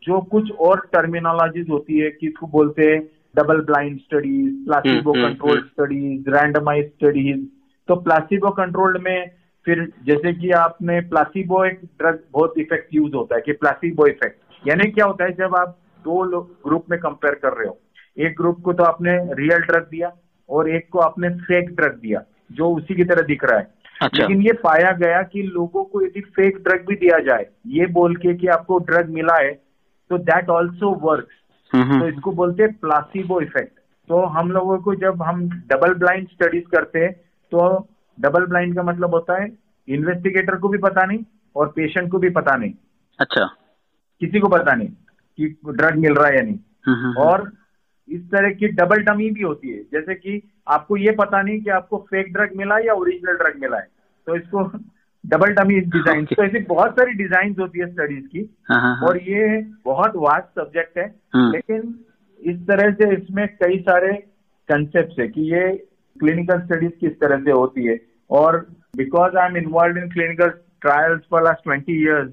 जो 0.03 0.19
कुछ 0.31 0.51
और 0.61 0.79
टर्मिनोलॉजीज 0.93 1.69
होती 1.69 1.99
है 1.99 2.09
किसको 2.11 2.47
बोलते 2.47 2.85
हैं 2.85 2.99
double 3.35 3.61
blind 3.65 3.99
studies 3.99 4.53
placebo 4.65 5.13
control 5.13 5.59
studies 5.61 6.29
randomise 6.29 6.85
studies 6.85 7.45
तो 7.89 7.95
प्लासिबो 8.01 8.49
कंट्रोल्ड 8.57 8.97
में 9.01 9.29
फिर 9.65 9.91
जैसे 10.05 10.33
कि 10.33 10.49
आपने 10.51 10.99
प्लासिबो 11.01 11.65
एक 11.65 11.79
ड्रग 11.99 12.19
बहुत 12.31 12.53
इफ़ेक्ट 12.57 12.93
यूज़ 12.93 13.15
होता 13.15 13.35
है 13.35 13.41
कि 13.41 13.51
प्लासिबो 13.51 14.07
इफ़ेक्ट 14.07 14.67
यानी 14.67 14.91
क्या 14.91 15.05
होता 15.05 15.23
है 15.23 15.31
जब 15.31 15.55
आप 15.55 15.77
दो 16.05 16.41
ग्रुप 16.65 16.85
में 16.89 16.99
कंपेयर 16.99 17.33
कर 17.33 17.53
रहे 17.53 17.67
हो 17.67 17.79
एक 18.17 18.35
ग्रुप 18.37 18.59
को 18.61 18.73
तो 18.73 18.83
आपने 18.83 19.11
रियल 19.33 19.59
ड्रग 19.59 19.87
दिया 19.91 20.11
और 20.49 20.69
एक 20.69 20.89
को 20.91 20.99
आपने 20.99 21.29
फेक 21.29 21.69
ड्रग 21.75 21.99
दिया 22.01 22.23
जो 22.51 22.69
उसी 22.75 22.95
की 22.95 23.03
तरह 23.03 23.21
दिख 23.21 23.43
रहा 23.43 23.59
है। 23.59 23.67
अच्छा। 24.01 24.21
लेकिन 24.21 24.41
ये 24.41 24.53
पाया 24.53 24.91
गया 24.91 25.21
कि 25.21 25.41
लोगों 25.43 25.83
को 25.83 26.01
यदि 26.01 26.21
फेक 26.21 26.57
ड्रग 26.57 26.85
भी 26.87 26.95
दिया 26.95 27.19
जाए 27.19 27.45
ये 27.67 27.85
बोल 27.85 28.15
के 28.15 28.33
कि 28.33 28.47
आपको 28.47 28.77
ड्रग 28.79 29.09
मिला 29.09 29.35
है 29.35 29.51
तो 30.09 30.17
दैट 30.17 30.49
ऑल्सो 30.49 30.91
वर्क 31.03 31.27
तो 31.71 32.07
इसको 32.07 32.31
बोलते 32.31 32.63
हैं 32.63 32.73
प्लासिबो 32.73 33.41
इफ़ेक्ट 33.41 33.79
तो 34.09 34.25
हम 34.25 34.51
लोगों 34.51 34.77
को 34.77 34.95
जब 34.95 35.21
हम 35.23 35.49
डबल 35.49 35.93
ब्लाइंड 35.93 36.27
स्टडीज़ 36.27 36.63
करते 36.63 36.99
हैं 36.99 37.11
तो 37.51 37.87
डबल 38.19 38.45
ब्लाइंड 38.45 38.75
का 38.75 38.83
मतलब 38.83 39.13
होता 39.13 39.41
है 39.41 39.47
इन्वेस्टिगेटर 39.87 40.55
को 40.55 40.69
भी 40.69 40.77
पता 40.77 41.05
नहीं 41.05 41.19
और 41.55 41.67
पेशेंट 41.67 42.11
को 42.11 42.17
भी 42.17 42.29
पता 42.29 42.55
नहीं। 42.55 42.73
अच्छा। 43.19 43.45
किसी 44.21 44.39
को 44.39 44.47
पता 44.47 44.73
नहीं 44.73 44.87
कि 45.37 45.47
ड्रग 45.67 45.97
मिल 45.97 46.13
रहा 46.13 46.27
है 46.27 46.35
या 46.35 46.41
नहीं। 46.41 46.59
हम्म, 46.87 46.95
हम्म, 46.95 47.05
हम्म। 47.05 47.17
और 47.17 47.51
इस 48.09 48.21
तरह 48.31 48.49
की 48.49 48.67
डबल 48.67 49.03
डमी 49.03 49.29
भी 49.31 49.41
होती 49.41 49.69
है 49.69 49.83
जैसे 49.93 50.15
कि 50.15 50.41
आपको 50.67 50.97
ये 50.97 51.11
पता 51.11 51.41
नहीं 51.41 51.61
कि 51.61 51.69
आपको 51.69 51.97
फेक 52.09 52.33
ड्रग 52.33 52.49
मिला 52.55 52.75
है 52.75 52.85
या 52.87 52.93
ओरिजिनल 52.93 53.37
ड्रग 53.37 53.61
मिला 53.61 53.77
है। 53.77 53.87
तो 54.27 54.35
इसको 54.35 54.63
डबल 55.23 55.53
डमी 55.53 55.79
डिज़ाइन 55.79 56.25
तो 56.25 56.43
ऐसी 56.43 56.59
बहुत 56.59 56.91
सारी 56.91 57.13
डिज़ाइन 57.13 57.55
होती 57.59 57.79
है 57.79 57.91
स्टडीज़ 57.93 58.25
की। 58.27 58.55
हाँ, 58.69 58.81
हाँ, 58.81 58.95
हाँ। 58.95 59.07
और 59.07 59.17
ये 59.17 59.61
बहुत 59.85 60.11
वास्ट 60.15 60.59
सब्जेक्ट 60.59 60.97
है। 60.97 61.05
लेकिन 61.51 61.99
इस 62.39 62.57
तरह 62.67 62.91
से 62.91 63.15
इसमें 63.15 63.47
कई 63.47 63.79
सारे 63.79 64.13
कंसेप्ट 64.69 65.19
है 65.19 65.27
कि 65.27 65.41
ये 65.41 65.87
क्लिनिकल 66.19 66.59
स्टडीज़ 66.59 66.91
किस 67.01 67.19
तरह 67.19 67.39
से 67.43 67.51
होती 67.51 67.85
है? 67.85 67.99
और 68.29 68.57
because 68.97 69.37
I 69.37 69.49
am 69.49 69.57
involve 69.57 69.97
in 69.97 70.09
clinical 70.09 70.49
trials 70.81 71.21
for 71.31 71.43
last 71.43 71.63
twenty 71.63 72.01
years 72.03 72.29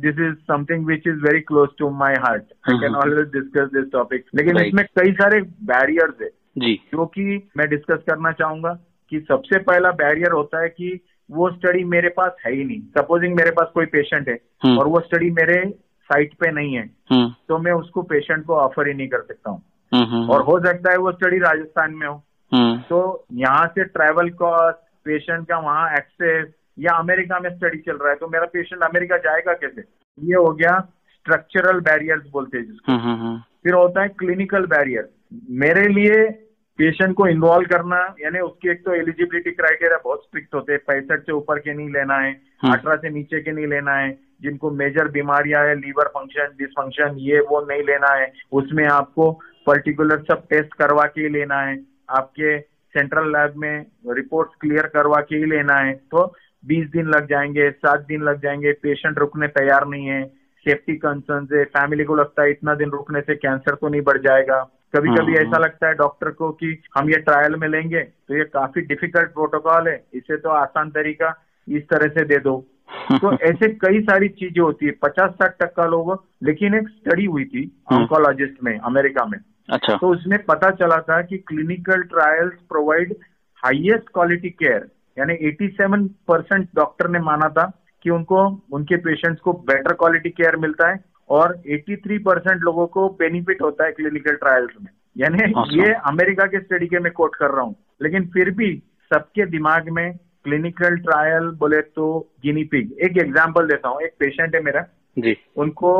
this 0.00 0.18
is 0.18 0.34
something 0.50 0.86
which 0.86 1.06
is 1.06 1.16
very 1.24 1.40
close 1.40 1.68
to 1.78 1.90
my 1.98 2.14
heart 2.20 2.42
I 2.70 2.78
can 2.78 2.94
always 2.94 3.28
discuss 3.32 3.68
this 3.74 3.90
topic. 3.96 4.20
लेकिन 4.34 4.54
Right. 4.54 4.66
इसमें 4.66 4.84
कई 4.98 5.12
सारे 5.12 5.40
बैरियर्स 5.72 6.20
है। 6.22 6.28
जी। 6.58 6.74
जो 6.92 7.06
कि 7.06 7.24
मैं 7.56 7.68
डिस्कस 7.68 8.02
करना 8.10 8.32
चाहूँगा 8.32 8.72
कि 9.10 9.20
सबसे 9.20 9.58
पहला 9.58 9.90
बैरियर 10.00 10.32
होता 10.32 10.60
है 10.62 10.68
कि 10.68 10.98
वो 11.30 11.50
स्टडी 11.50 11.84
मेरे 11.84 12.08
पास 12.08 12.32
है 12.46 12.52
ही 12.54 12.64
नहीं। 12.64 12.80
सपोजिंग 12.98 13.34
मेरे 13.36 13.50
पास 13.50 13.70
कोई 13.74 13.86
पेशेंट 13.86 14.28
है 14.28 14.38
हम्म। 14.64 14.78
और 14.78 14.86
वो 14.86 15.00
स्टडी 15.00 15.30
मेरे 15.30 15.62
साइट 16.10 16.34
पे 16.34 16.50
नहीं 16.52 16.74
है 16.74 16.82
हम्म, 17.12 17.28
तो 17.48 17.58
मैं 17.58 17.72
उसको 17.72 18.02
पेशेंट 18.02 18.44
को 18.44 18.54
ऑफ़र 18.54 18.88
ही 18.88 18.94
नहीं 18.94 19.08
कर 19.08 19.20
सकता 19.20 19.50
हूँ। 19.50 19.62
हम्म, 19.92 20.28
और 20.30 20.42
हो 20.42 20.58
सकता 20.66 20.90
है 20.90 20.98
वो 20.98 21.12
स्टडी 21.12 21.38
राजस्थान 21.38 21.94
में 21.94 22.06
हो। 22.06 22.14
तो 22.54 23.26
यहाँ 23.32 23.66
से 23.66 23.84
ट्रैवल 23.84 24.30
कॉस्ट 24.30 24.76
पेशेंट 25.04 25.48
का 25.48 25.58
वहाँ 25.58 25.92
एक्सेस 25.92 26.48
या 26.78 26.92
अमेरिका 26.92 27.38
में 27.38 27.50
स्टडी 27.50 27.78
चल 27.78 27.96
रहा 27.96 28.10
है 28.10 28.14
तो 28.14 28.28
मेरा 28.28 28.44
पेशेंट 28.44 28.82
अमेरिका 28.82 29.16
जाएगा 29.16 29.52
कैसे? 29.52 29.82
ये 30.20 30.34
हो 30.34 30.52
गया 30.52 30.78
स्ट्रक्चरल 31.10 31.80
बैरियर्स 31.80 32.22
बोलते 32.32 32.58
हैं 32.58 32.66
जिसको। 32.66 32.92
हम्म, 32.92 33.02
हम्म, 33.02 33.20
हम्म, 33.20 33.38
फिर 33.38 33.74
होता 33.74 34.02
है 34.02 34.08
क्लिनिकल 34.08 34.66
बैरियर 34.66 35.08
मेरे 35.50 35.88
लिए 35.88 36.30
पेशेंट 36.78 37.14
को 37.14 37.26
इन्वॉल्व 37.26 37.66
करना 37.66 38.14
यानी 38.20 38.38
उसकी 38.38 38.70
एक 38.70 38.84
तो 38.84 38.94
एलिजिबिलिटी 38.94 39.50
क्राइटेरिया 39.50 40.00
बहुत 40.04 40.22
स्ट्रिक्ट 40.22 40.54
होते 40.54 40.72
हैं। 40.72 40.80
पैंसठ 40.86 41.22
से 41.22 41.32
ऊपर 41.32 41.58
के 41.58 41.74
नहीं 41.74 41.88
लेना 41.88 42.14
है 42.14 42.40
हम्म। 42.62 42.72
अठारह 42.72 42.96
से 42.96 43.10
नीचे 43.10 43.40
के 43.40 43.52
नहीं 43.52 43.66
लेना 43.66 43.92
है। 43.92 44.18
जिनको 44.42 44.70
मेजर 44.70 45.08
बीमारियाँ 45.08 45.64
है 45.64 45.74
लीवर 45.74 46.08
फ़ंक्शन 46.08 46.48
डिसफंक्शन 46.58 47.14
ये 47.18 47.40
वो 47.40 47.66
नहीं 47.70 47.82
लेना 47.82 48.14
है। 48.14 48.32
उसमें 48.52 48.84
आपको 48.84 49.30
पर्टिकुलर 49.66 50.18
सब 50.18 50.46
टेस्ट 50.50 50.74
करवा 50.74 51.04
के 51.04 51.28
लेना 51.28 51.60
है। 51.60 51.91
आपके 52.12 52.58
सेंट्रल 52.94 53.28
लैब 53.28 53.54
में 53.56 53.86
रिपोर्ट्स 54.10 54.54
क्लियर 54.60 54.86
करवा 54.86 55.20
के 55.20 55.36
ही 55.36 55.44
लेना 55.44 55.78
है 55.78 55.92
तो 56.10 56.26
20 56.64 56.90
दिन 56.92 57.06
लग 57.06 57.28
जाएँगे 57.28 57.70
सात 57.70 58.00
दिन 58.00 58.22
लग 58.22 58.42
जाएँगे 58.42 58.72
पेशेंट 58.72 59.18
रुकने 59.18 59.46
तैयार 59.48 59.86
नहीं 59.86 60.06
है 60.06 60.22
सेफ्टी 60.66 60.96
कंसर्न 60.96 61.48
है 61.52 61.64
फैमिली 61.70 62.04
को 62.04 62.16
लगता 62.16 62.42
है 62.42 62.50
इतना 62.50 62.74
दिन 62.74 62.90
रुकने 62.90 63.20
से 63.20 63.34
कैंसर 63.34 63.74
तो 63.74 63.88
नहीं 63.88 64.02
बढ़ 64.02 64.18
जाएगा 64.18 64.62
कभी 64.96 65.08
कभी 65.08 65.32
हम्म। 65.32 65.46
ऐसा 65.46 65.58
लगता 65.58 65.88
है 65.88 65.94
डॉक्टर 65.94 66.30
को 66.30 66.50
कि 66.52 66.76
हम 66.96 67.10
ये 67.10 67.18
ट्रायल 67.20 67.56
में 67.56 67.68
लेंगे 67.68 68.00
तो 68.00 68.36
ये 68.36 68.44
काफ़ी 68.44 68.82
डिफ़िकल्ट 68.82 69.32
प्रोटोकॉल 69.32 69.88
है 69.88 69.96
इसे 70.14 70.36
तो 70.36 70.50
आसान 70.50 70.90
तरीका 70.90 71.34
इस 71.68 71.82
तरह 71.82 72.08
से 72.08 72.24
दे 72.24 72.38
दो 72.38 72.58
तो 73.12 73.32
ऐसे 73.42 73.68
कई 73.76 74.00
सारी 74.00 74.28
चीज़ें 74.28 74.62
होती 74.62 74.86
है 74.86 74.92
पचास 75.02 75.30
साठ 75.32 75.56
टक्का 75.60 75.84
लोग 75.86 76.12
लेकिन 76.42 76.74
एक 76.74 76.88
स्टडी 76.88 77.24
हुई 77.24 77.44
थी 77.44 77.62
हम्म। 77.90 78.00
ऑन्कोलॉजिस्ट 78.00 78.62
में 78.64 78.78
अमेरिका 78.78 79.24
में 79.24 79.38
अच्छा। 79.72 79.96
तो 79.96 80.08
उसमें 80.08 80.38
पता 80.44 80.70
चला 80.70 80.96
था 80.96 81.22
कि 81.22 81.38
clinical 81.38 82.02
trials 82.02 82.54
provide 82.68 83.14
highest 83.62 84.08
quality 84.14 84.50
care 84.50 84.88
यानी 85.18 85.34
87 85.48 86.08
परसेंट 86.28 86.68
डॉक्टर 86.76 87.08
ने 87.08 87.18
माना 87.18 87.48
था 87.48 87.64
कि 88.02 88.10
उनको 88.10 88.62
उनके 88.72 88.96
पेशेंट्स 88.96 89.40
को 89.40 89.52
बेटर 89.52 89.92
क्वालिटी 89.92 90.30
केयर 90.30 90.56
मिलता 90.56 90.88
है 90.88 91.04
और 91.30 91.62
83 91.72 92.18
परसेंट 92.18 92.62
लोगों 92.62 92.86
को 92.86 93.08
बेनिफिट 93.08 93.62
होता 93.62 93.84
है 93.84 93.92
क्लिनिकल 93.92 94.34
ट्रायल्स 94.34 94.70
में। 94.82 94.88
यानी. 95.18 95.38
ये 95.82 95.92
अमेरिका 95.92 96.44
के 96.44 96.60
स्टडी 96.60 96.86
के 96.86 96.98
मैं 96.98 97.12
कोट 97.12 97.36
कर 97.36 97.50
रहा 97.50 97.62
हूँ। 97.62 97.74
लेकिन 98.02 98.26
फिर 98.26 98.50
भी 98.50 98.82
सबके 99.12 99.46
दिमाग 99.46 99.88
में 99.88 100.16
क्लिनिकल 100.44 100.96
ट्रायल 100.96 101.48
बोले 101.58 101.80
तो 101.80 102.34
गिनी 102.42 102.64
पिग 102.64 102.92
एक 102.92 103.18
एग्ज़ाम्पल 103.18 103.66
देता 103.66 103.88
हूँ 103.88 104.00
एक 104.02 104.14
पेशेंट 104.18 104.54
है 104.54 104.62
मेरा। 104.62 104.86
जी। 105.18 105.36
उनको 105.56 105.92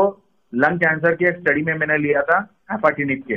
लंग 0.54 0.78
कैंसर 0.78 1.14
की 1.14 1.24
एक 1.24 1.36
स्टडी 1.36 1.62
में 1.62 1.74
मैंने 1.74 1.98
लिया 1.98 2.22
था। 2.22 2.61
एफाटिनिप 2.74 3.24
के 3.26 3.34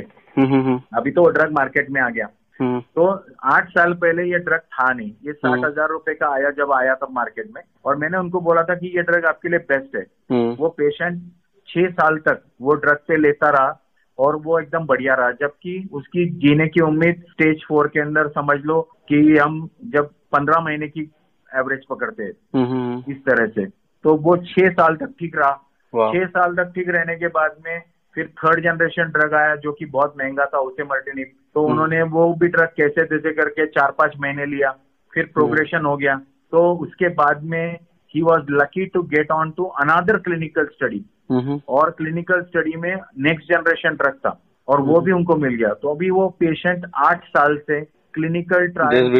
अभी 0.96 1.10
तो 1.10 1.22
वो 1.22 1.30
ड्रग 1.30 1.52
मार्केट 1.52 1.90
में 1.90 2.00
आ 2.00 2.08
गया। 2.08 2.28
हम्म, 2.60 2.80
तो 2.80 3.06
आठ 3.44 3.68
साल 3.68 3.92
पहले 3.94 4.22
ये 4.24 4.38
ड्रग 4.40 4.60
था 4.72 4.92
नहीं। 4.92 5.10
ये 5.26 5.32
साठ 5.32 5.52
हम्म। 5.52 5.66
हज़ार 5.66 5.88
रुपए 5.88 6.14
का 6.14 6.28
आया 6.34 6.50
जब 6.58 6.72
आया 6.72 6.94
तब 6.94 7.08
मार्केट 7.12 7.50
में। 7.54 7.62
और 7.84 7.96
मैंने 7.96 8.18
उनको 8.18 8.40
बोला 8.40 8.62
था 8.62 8.74
कि 8.74 8.92
ये 8.96 9.02
ड्रग 9.02 9.26
आपके 9.26 9.48
लिए 9.48 9.58
बेस्ट 9.70 9.96
है। 9.96 10.02
हम्म, 10.30 10.54
वो 10.54 10.68
पेशेंट 10.78 11.20
छह 11.68 11.88
साल 11.90 12.16
तक 12.18 12.42
वो 12.62 12.74
ड्रग 12.76 12.98
पे 13.08 13.16
लेता 13.16 13.50
रहा 13.50 13.82
और 14.18 14.36
वो 14.36 14.58
एकदम 14.60 14.86
बढ़िया 14.86 15.14
रहा। 15.14 15.30
जबकि 15.40 15.88
उसकी 15.92 16.24
जीने 16.38 16.66
की 16.68 16.80
उम्मीद 16.80 17.24
स्टेज 17.30 17.64
फोर 17.68 17.88
के 17.88 18.00
अंदर 18.00 18.28
समझ 18.28 18.58
लो 18.64 18.80
कि 19.08 19.20
हम 19.36 19.68
जब 19.86 20.10
पंद्रह 20.32 20.60
महीने 20.60 20.88
की 20.88 21.10
एवरेज 21.50 21.84
पकड़ते 21.90 22.22
हैं। 22.22 23.04
इस 23.08 23.24
तरह 23.26 23.46
से। 23.46 23.66
तो 24.04 24.16
वो 24.18 24.36
छह 24.46 24.70
साल 24.70 24.96
तक 24.96 25.14
ठीक 25.20 25.36
रहा। 25.36 25.52
छह 26.12 26.26
साल 26.26 26.54
तक 26.54 26.72
ठीक 26.74 26.88
रहने 26.88 27.16
के 27.16 27.26
बाद 27.26 27.56
में 27.66 27.82
फिर 28.16 28.26
थर्ड 28.26 28.64
जनरेशन 28.64 29.02
ड्रग 29.02 29.34
आया 29.34 29.56
जो 29.56 29.72
कि 29.72 29.86
बहुत 29.86 30.14
महँगा 30.18 30.44
था 30.44 30.58
उसे 30.58 30.82
मल्टीनिप 30.82 31.32
तो 31.54 31.60
हम्म। 31.60 31.72
उन्होंने 31.72 32.02
वो 32.02 32.34
भी 32.34 32.48
ड्रग 32.48 32.68
कैसे 32.76 33.04
तैसे 33.04 33.32
करके 33.32 33.66
चार 33.66 33.90
पाँच 33.90 34.12
महीने 34.20 34.46
लिया 34.46 34.70
फिर 35.14 35.24
प्रोग्रेशन 35.34 35.84
हो 35.84 35.96
गया। 35.96 36.16
तो 36.52 36.74
उसके 36.76 37.08
बाद 37.08 37.42
में 37.42 37.78
ही 38.14 38.22
was 38.22 38.42
lucky 38.50 38.86
to 38.86 39.02
get 39.02 39.30
on 39.30 39.50
to 39.50 39.64
another 39.64 40.16
clinical 40.16 40.64
study 40.64 41.04
hmm, 41.30 41.40
hmm, 41.40 41.60
और 41.68 41.90
क्लिनिकल 41.90 42.40
स्टडी 42.40 42.76
में 42.76 42.96
नेक्स्ट 43.18 43.52
जनरेशन 43.52 43.90
ड्रग 43.90 44.14
था 44.14 44.40
और 44.68 44.80
वो 44.80 45.00
भी 45.00 45.12
उनको 45.12 45.36
मिल 45.36 45.54
गया। 45.54 45.68
तो 45.68 45.94
अभी 45.94 46.10
वो 46.10 46.28
पेशेंट 46.28 46.86
आठ 46.94 47.24
साल 47.24 47.56
से 47.56 47.80
clinical 48.14 48.66
trial 48.66 49.12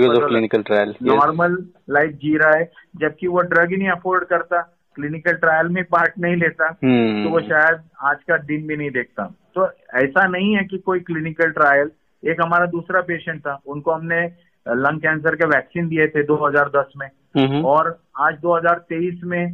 trial 0.63 0.87
yes. 0.87 1.03
Normal 1.03 1.67
life 1.91 2.11
जी 2.11 2.37
रहा 2.37 2.57
है 2.57 2.73
जबकि 2.97 3.27
वो 3.27 3.41
ड्रग 3.41 3.71
ही 3.71 3.77
नहीं 3.77 3.89
अफोर्ड 3.89 4.25
करता। 4.25 4.76
क्लिनिकल 4.97 5.33
ट्रायल 5.33 5.69
में 5.69 5.85
पार्ट 5.85 6.13
नहीं 6.19 6.37
लेता 6.37 6.67
हम्म, 6.85 7.25
तो 7.25 7.31
वो 7.31 7.41
शायद 7.41 7.81
आज 8.03 8.17
का 8.29 8.37
दिन 8.37 8.67
भी 8.67 8.77
नहीं 8.77 8.91
देखता। 8.91 9.25
तो 9.55 9.67
ऐसा 9.95 10.27
नहीं 10.27 10.57
है 10.57 10.65
कि 10.65 10.79
कोई 10.79 11.01
क्लिनिकल 11.01 11.51
ट्रायल 11.51 11.91
एक 12.25 12.41
हमारा 12.43 12.67
दूसरा 12.67 13.01
पेशेंट 13.01 13.41
था 13.41 13.61
उनको 13.67 13.91
हमने 13.91 14.21
लंग 14.69 15.01
कैंसर 15.01 15.35
के 15.35 15.47
वैक्सीन 15.47 15.89
दिए 15.89 16.07
थे 16.09 16.23
2010 16.23 16.93
में। 16.97 17.09
हम्म, 17.37 17.65
और 17.65 18.03
आज 18.21 18.39
2023 18.41 19.21
में 19.25 19.47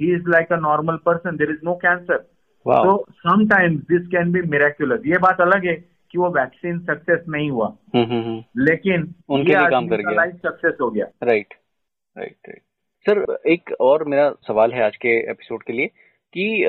ही 0.00 0.14
is 0.14 0.28
like 0.28 0.52
a 0.52 0.56
normal 0.56 0.96
person 0.96 1.36
there 1.36 1.50
is 1.50 1.58
no 1.64 1.74
cancer 1.74 2.18
तो 2.68 3.06
sometimes 3.10 3.82
this 3.82 4.06
can 4.06 4.32
be 4.32 4.40
miraculous 4.40 5.00
ये 5.06 5.18
बात 5.18 5.40
अलग 5.40 5.66
है 5.66 5.74
कि 6.10 6.18
वो 6.18 6.28
वैक्सीन 6.30 6.78
सक्सेस 6.78 7.24
नहीं 7.28 7.50
हुआ। 7.50 7.66
हम्म, 7.96 8.62
लेकिन 8.62 9.14
उनके 9.28 9.52
लिए 9.52 9.68
काम 9.70 9.88
कर 9.88 9.96
गया। 9.96 10.10
लाइफ 10.10 10.34
सक्सेस 10.34 10.74
हो 10.80 10.90
गया। 10.90 11.06
राइट 11.22 11.54
राइट 12.18 12.36
राइट 12.48 12.62
सर, 13.06 13.38
एक 13.46 13.70
और 13.80 14.04
मेरा 14.04 14.30
सवाल 14.46 14.72
है 14.72 14.82
आज 14.84 14.96
के 14.96 15.08
एपिसोड 15.30 15.62
के 15.62 15.72
लिए 15.72 15.86
कि 16.34 16.64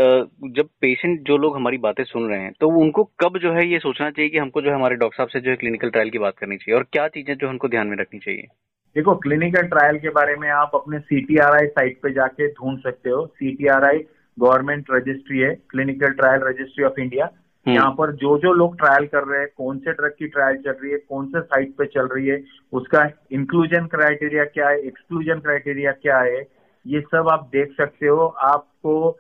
जब 0.57 0.69
पेशेंट 0.81 1.27
जो 1.27 1.37
लोग 1.37 1.55
हमारी 1.55 1.77
बातें 1.77 2.03
सुन 2.03 2.29
रहे 2.29 2.39
हैं 2.39 2.51
तो 2.59 2.67
उनको 2.79 3.03
कब 3.03 3.37
जो 3.37 3.51
है 3.53 3.67
ये 3.67 3.79
सोचना 3.79 4.09
चाहिए 4.11 4.29
कि 4.29 4.37
हमको 4.37 4.61
जो 4.61 4.69
है 4.69 4.75
हमारे 4.75 4.95
डॉक्टर 4.95 5.17
साहब 5.17 5.29
से 5.29 5.39
जो 5.39 5.49
है 5.49 5.55
क्लिनिकल 5.55 5.89
ट्रायल 5.89 6.09
की 6.09 6.17
बात 6.17 6.37
करनी 6.37 6.57
चाहिए 6.57 6.77
और 6.77 6.85
क्या 6.91 7.07
चीज़ें 7.07 7.35
जो 7.35 7.47
है 7.47 7.51
उनको 7.51 7.67
ध्यान 7.67 7.87
में 7.87 7.97
रखनी 7.97 8.19
चाहिए 8.19 8.47
देखो 8.95 9.15
क्लिनिकल 9.15 9.61
ट्रायल 9.61 9.97
के 9.99 10.09
बारे 10.09 10.35
में 10.35 10.49
आप 10.49 10.71
अपने 10.75 10.99
सीटीआरआई 10.99 11.67
साइट 11.67 11.99
पे 12.03 12.11
जाके 12.13 12.47
ढूंढ 12.51 12.79
सकते 12.79 13.09
हो 13.09 13.25
सीटीआरआई 13.25 13.97
गवर्नमेंट 14.39 14.85
रजिस्ट्री 14.91 15.39
है 15.39 15.55
clinical 15.69 16.13
trial 16.13 16.41
registry 16.43 16.85
of 16.85 16.99
India. 16.99 17.29
यहाँ 17.65 17.91
पर 17.91 18.11
जो 18.13 18.37
जो 18.37 18.53
लोग 18.53 18.77
ट्रायल 18.77 19.05
कर 19.07 19.23
रहे 19.23 19.39
हैं, 19.39 19.47
कौन 19.57 19.77
से 19.79 19.91
ड्रग 19.91 20.13
की 20.19 20.27
ट्रायल 20.27 20.57
चल 20.57 20.71
रही 20.73 20.91
है, 20.91 20.97
कौन 20.99 21.25
से 21.27 21.41
साइट 21.41 21.73
पे 21.77 21.85
चल 21.85 22.07
रही 22.07 22.27
है, 22.27 22.43
उसका 22.73 23.09
इंक्लूजन 23.31 23.85
क्राइटेरिया 23.87 24.43
क्या 24.45 24.69
है 24.69 24.79
एक्सक्लूजन 24.79 25.39
क्राइटेरिया 25.39 25.91
क्या 25.91 26.19
है, 26.19 26.41
ये 26.85 27.01
सब 27.01 27.29
आप 27.31 27.49
देख 27.51 27.73
सकते 27.77 28.07
हो। 28.07 28.25
आपको 28.45 29.17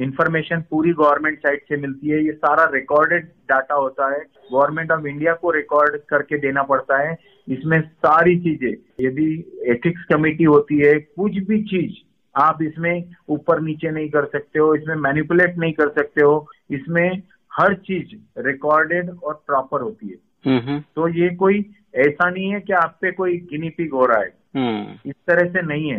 इंफॉर्मेशन 0.00 0.60
पूरी 0.70 0.92
गवर्नमेंट 0.92 1.38
साइट 1.38 1.62
से 1.68 1.76
मिलती 1.76 2.08
है। 2.08 2.24
ये 2.24 2.32
सारा 2.34 2.64
रिकॉर्डेड 2.72 3.26
डाटा 3.48 3.74
होता 3.74 4.08
है। 4.12 4.20
गवर्नमेंट 4.52 4.92
ऑफ़ 4.92 5.06
इंडिया 5.06 5.32
को 5.34 5.50
रिकॉर्ड 5.50 5.96
करके 6.08 6.38
देना 6.38 6.62
पड़ता 6.62 6.98
है। 6.98 7.16
इसमें 7.48 7.80
सारी 7.80 8.38
चीज़ें। 8.40 8.72
यदि 9.00 9.26
एथिक्स 9.72 10.04
कमेटी 10.04 10.44
होती 10.44 10.78
है, 10.78 10.94
कुछ 10.94 11.38
भी 11.48 11.62
चीज़ 11.64 12.00
आप 12.34 12.62
इसमें 12.62 13.04
ऊपर 13.28 13.60
नीचे 13.60 13.90
नहीं 13.90 14.08
कर 14.10 14.24
सकते 14.24 14.58
हो, 14.58 14.74
इसमें 14.74 14.94
मैनिपुलेट 14.96 15.58
नहीं 15.58 15.72
कर 15.72 15.88
सकते 15.90 16.24
हो। 16.24 16.46
इसमें 16.70 17.22
हर 17.52 17.74
चीज़ 17.76 18.40
रिकॉर्डेड 18.46 19.10
और 19.10 19.42
प्रॉपर 19.46 19.80
होती 19.80 20.08
है। 20.08 20.80
तो 20.96 21.08
ये 21.08 21.28
कोई 21.34 21.58
ऐसा 21.94 22.28
नहीं 22.30 22.52
है 22.52 22.60
कि 22.60 22.72
आप 22.72 22.98
पे 23.02 23.10
कोई 23.12 23.36
गिनी 23.50 23.70
पिग 23.70 23.92
हो 23.92 24.04
रहा 24.06 24.20
है। 24.20 24.32
हम्म, 24.56 25.10
इस 25.10 25.14
तरह 25.28 25.48
से 25.50 25.62
नहीं 25.62 25.90
है। 25.90 25.98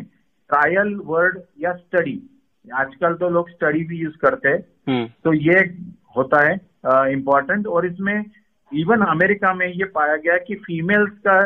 ट्रायल 0.50 0.96
वर्ड 1.06 1.40
या 1.60 1.74
स्टडी 1.74 2.30
आजकल 2.74 3.14
तो 3.14 3.30
लोग 3.30 3.50
स्टडी 3.50 3.84
भी 3.84 3.98
यूज़ 3.98 4.18
करते 4.18 4.50
हैं। 4.50 4.66
हम्म, 4.88 5.08
तो 5.24 5.34
ये 5.34 5.60
होता 6.18 6.42
है 6.44 6.54
इम्पोर्टेंट 7.14 7.68
और 7.68 7.86
इसमें 7.86 8.26
इवन 8.74 9.02
अमेरिका 9.02 9.54
में 9.54 9.68
ये 9.68 9.86
पाया 9.86 10.16
गया 10.16 10.38
कि 10.38 10.56
फीमेल्स 10.56 11.18
का 11.28 11.38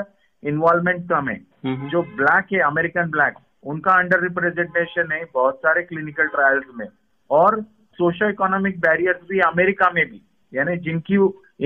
इन्वॉल्वमेंट 0.43 1.09
कम 1.09 1.29
है। 1.29 1.39
जो 1.89 2.01
ब्लैक 2.01 2.45
है 2.53 2.59
अमेरिकन 2.59 3.09
ब्लैक 3.09 3.33
उनका 3.63 3.91
अंडर 3.91 4.21
रिप्रेजेंटेशन 4.23 5.11
है 5.11 5.25
बहुत 5.33 5.55
सारे 5.57 5.81
क्लिनिकल 5.83 6.27
ट्रायल्स 6.27 6.65
में। 6.75 6.87
और 7.29 7.59
सोशो 7.99 8.29
इकोनॉमिक 8.29 8.79
बैरियर्स 8.79 9.27
भी 9.29 9.39
अमेरिका 9.45 9.89
में 9.91 10.05
भी 10.05 10.21
यानी 10.53 10.75
जिनकी 10.79 11.17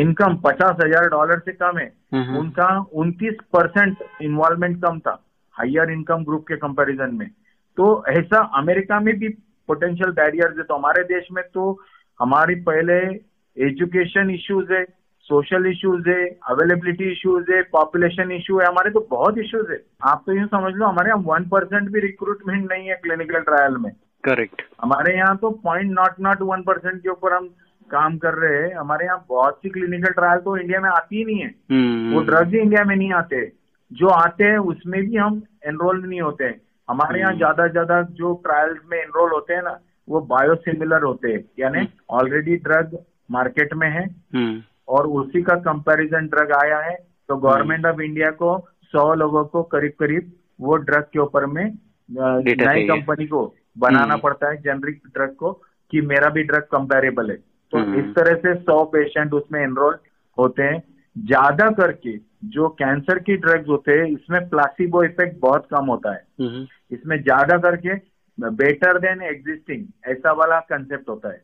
इनकम 0.02 0.36
पचास 0.44 0.78
हज़ार 0.84 1.08
डॉलर 1.10 1.40
से 1.40 1.52
कम 1.54 1.78
है। 1.78 1.86
उनका 2.40 2.68
उनतीस 2.96 3.36
परसेंट 3.54 3.98
इन्वॉल्वमेंट 4.22 4.82
कम 4.84 5.00
था 5.00 5.18
हायर 5.56 5.92
इनकम 5.92 6.24
ग्रुप 6.26 6.46
के 6.48 6.56
कंपैरिजन 6.58 7.16
में। 7.16 7.28
तो 7.78 7.88
ऐसा 8.10 8.40
अमेरिका 8.58 9.00
में 9.00 9.14
भी 9.20 9.30
पोटेंशियल 9.70 10.12
बैरियर्स 10.14 10.58
है 10.58 10.64
तो 10.64 10.76
हमारे 10.76 11.04
देश 11.06 11.28
में 11.32 11.44
तो 11.54 11.72
हमारी 12.20 12.56
पहले 12.64 12.98
एजुकेशन 13.58 14.30
इश्यूज़ 14.32 14.74
है 14.74 14.84
सोशल 15.26 15.66
इश्यूज़ 15.68 16.10
है 16.10 16.24
अवेलेबिलिटी 16.52 17.12
इश्यूज़ 17.12 17.52
है 17.52 17.62
पॉपुलेशन 17.74 18.32
इश्यू 18.32 18.60
है 18.60 18.66
हमारे 18.66 18.90
तो 18.92 19.08
बहुत 19.12 19.38
इश्यूज़ 19.38 19.72
है। 19.72 19.78
आप 20.04 20.24
तो 20.26 20.34
यूँ 20.34 20.48
समझ 20.48 20.74
लो 20.76 20.86
हमारे 20.86 21.10
यहाँ 21.10 21.22
वन 21.26 21.48
परसेंट 21.50 21.90
भी 21.92 22.00
रिक्रूटमेंट 22.02 22.72
नहीं 22.72 22.88
है 22.88 22.96
क्लिनिकल 23.04 23.42
ट्रायल 23.42 23.78
में। 23.78 23.92
करेक्ट 24.24 24.62
हमारे 24.82 25.16
यहाँ 25.16 25.38
तो 25.38 25.50
point 25.64 25.92
nought 25.92 26.20
nought 26.22 26.42
one 26.42 26.62
percent 26.64 27.02
के 27.04 27.10
ऊपर 27.10 27.34
हम 27.34 27.48
काम 27.90 28.18
कर 28.18 28.34
रहे 28.36 28.62
हैं। 28.62 28.76
हमारे 28.76 29.06
यहाँ 29.06 29.26
बहुत 29.30 29.58
सी 29.58 29.70
क्लिनिकल 29.70 30.14
ट्रायल 30.14 30.40
तो 30.42 30.56
इंडिया 30.58 30.80
में 30.82 30.90
आती 30.90 31.18
ही 31.18 31.24
नहीं 31.26 31.40
है। 31.40 31.48
हम्म। 31.72 32.14
वो 32.14 32.22
ड्रग्स 32.22 32.54
ही 32.54 32.60
इंडिया 32.60 32.84
में 32.84 32.96
नहीं 32.96 33.12
आते। 33.14 33.46
जो 33.92 34.08
आते 34.10 34.44
हैं 34.44 34.58
उसमें 34.74 35.02
भी 35.02 35.16
हम 35.18 35.42
एनरोल 35.68 36.02
नहीं 36.06 36.22
होते 36.22 36.44
हैं। 36.44 36.60
हमारे 36.88 37.20
यहाँ 37.20 37.32
हम्म। 37.32 37.40
ज़्यादा 37.40 37.68
ज़्यादा 37.68 38.02
जो 38.20 38.34
ट्रायल्स 38.46 38.78
में 38.92 38.98
एनरोल 38.98 39.32
होते 39.32 39.54
हैं 39.54 39.64
ना 39.64 39.78
वो 40.08 40.22
बायोसिमिलर 40.28 41.04
होते 41.04 41.32
हैं। 41.32 41.44
यानी 41.60 41.88
ऑलरेडी 42.12 42.56
ड्रग 42.60 42.98
मार्केट 43.32 43.74
में 43.74 43.90
है। 43.90 44.06
हम्म। 44.36 44.62
और 44.90 45.08
उसी 45.20 45.42
का 45.42 45.56
कंपैरिजन 45.66 46.28
ड्रग 46.28 46.52
आया 46.54 46.80
है 46.80 46.96
तो 47.30 47.36
गवर्नमेंट 47.38 47.86
ऑफ़ 47.86 48.02
इंडिया 48.02 48.30
को 48.40 48.58
सौ 48.94 49.14
लोगों 49.16 49.44
को 49.46 49.64
करीब 49.74 49.92
करीब 50.00 50.32
वो 50.62 50.76
ड्रग 50.88 51.04
के 51.04 51.20
ऊपर 51.20 51.46
में 51.48 51.66
नई 52.10 52.88
कंपनी 52.88 53.26
को 53.28 53.44
बनाना 53.78 54.14
हम्म। 54.14 54.22
पड़ता 54.22 54.50
है 54.50 54.58
जेनरिक 54.58 55.02
ड्रग 55.08 55.36
को 55.36 55.52
कि 55.92 56.02
मेरा 56.02 56.30
भी 56.30 56.44
ड्रग 56.44 56.64
कंपेरेबल 56.64 57.32
है 57.32 57.36
तो 57.74 57.78
हम्म। 57.78 58.00
इस 58.00 58.16
तरह 58.16 58.36
से 58.36 58.54
सौ 58.56 58.84
पेशेंट 58.86 59.34
उसमें 59.34 59.62
एनरोल 59.62 59.98
होते 60.38 60.64
हैं 60.64 60.84
ज़्यादा 61.18 61.70
करके 61.72 62.18
जो 62.46 62.68
कैंसर 62.70 63.20
की 63.20 63.36
ड्रग्स 63.38 63.68
होते 63.70 63.92
हैं 63.92 64.06
इसमें 64.06 64.50
प्लासिबो 64.50 65.04
इफ़ेक्ट 65.04 65.40
बहुत 65.42 65.68
कम 65.72 65.86
होता 65.86 66.14
है 66.14 66.24
हम्म 66.42 66.68
इसमें 66.92 67.22
ज़्यादा 67.24 67.58
करके 67.58 67.96
बेटर 68.38 69.00
देन 69.00 69.22
एग्जिस्टिंग 69.22 69.86
ऐसा 70.08 70.32
वाला 70.32 70.60
कंसेप्ट 70.60 71.10
होता 71.10 71.30
है 71.30 71.44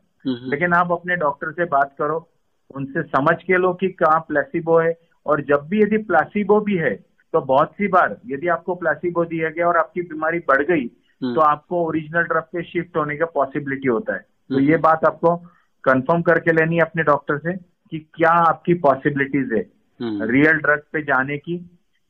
लेकिन 0.50 0.72
आप 0.72 0.92
अपने 0.92 1.16
डॉक्टर 1.16 1.52
से 1.52 1.64
बात 1.64 1.94
करो 1.98 2.28
उनसे 2.74 3.02
समझ 3.02 3.42
के 3.42 3.56
लो 3.56 3.72
कि 3.72 3.88
कहाँ 3.88 4.20
प्लेसिबो 4.20 4.78
है 4.78 4.98
और 5.26 5.40
जब 5.40 5.66
भी 5.68 5.82
यदि 5.82 5.98
प्लासिबो 5.98 6.60
भी 6.60 6.76
है 6.76 6.94
तो 7.34 7.40
बहुत 7.40 7.72
सी 7.72 7.88
बार 7.88 8.16
यदि 8.26 8.48
आपको 8.48 8.74
प्लासिबो 8.74 9.24
दिया 9.24 9.50
गया 9.50 9.68
और 9.68 9.76
आपकी 9.76 10.02
बीमारी 10.02 10.38
बढ़ 10.38 10.62
गई। 10.62 10.90
तो 11.24 11.40
आपको 11.40 11.84
ओरिजिनल 11.86 12.22
ड्रग 12.22 12.42
पे 12.52 12.62
शिफ्ट 12.62 12.96
होने 12.96 13.16
का 13.16 13.24
पॉसिबिलिटी 13.24 13.88
होता 13.88 14.14
है। 14.14 14.20
तो 14.20 14.54
हम्म। 14.54 14.68
ये 14.68 14.76
बात 14.76 15.04
आपको 15.04 15.36
कंफर्म 15.84 16.22
करके 16.22 16.52
लेनी 16.52 16.76
है 16.76 16.82
अपने 16.82 17.02
डॉक्टर 17.02 17.38
से 17.38 17.56
कि 17.56 17.98
क्या 18.14 18.30
आपकी 18.48 18.74
पॉसिबिलिटीज 18.74 19.52
है। 19.52 19.64
हम्म। 20.00 20.30
रियल 20.30 20.58
ड्रग 20.58 20.82
पे 20.92 21.02
जाने 21.02 21.38
की 21.38 21.58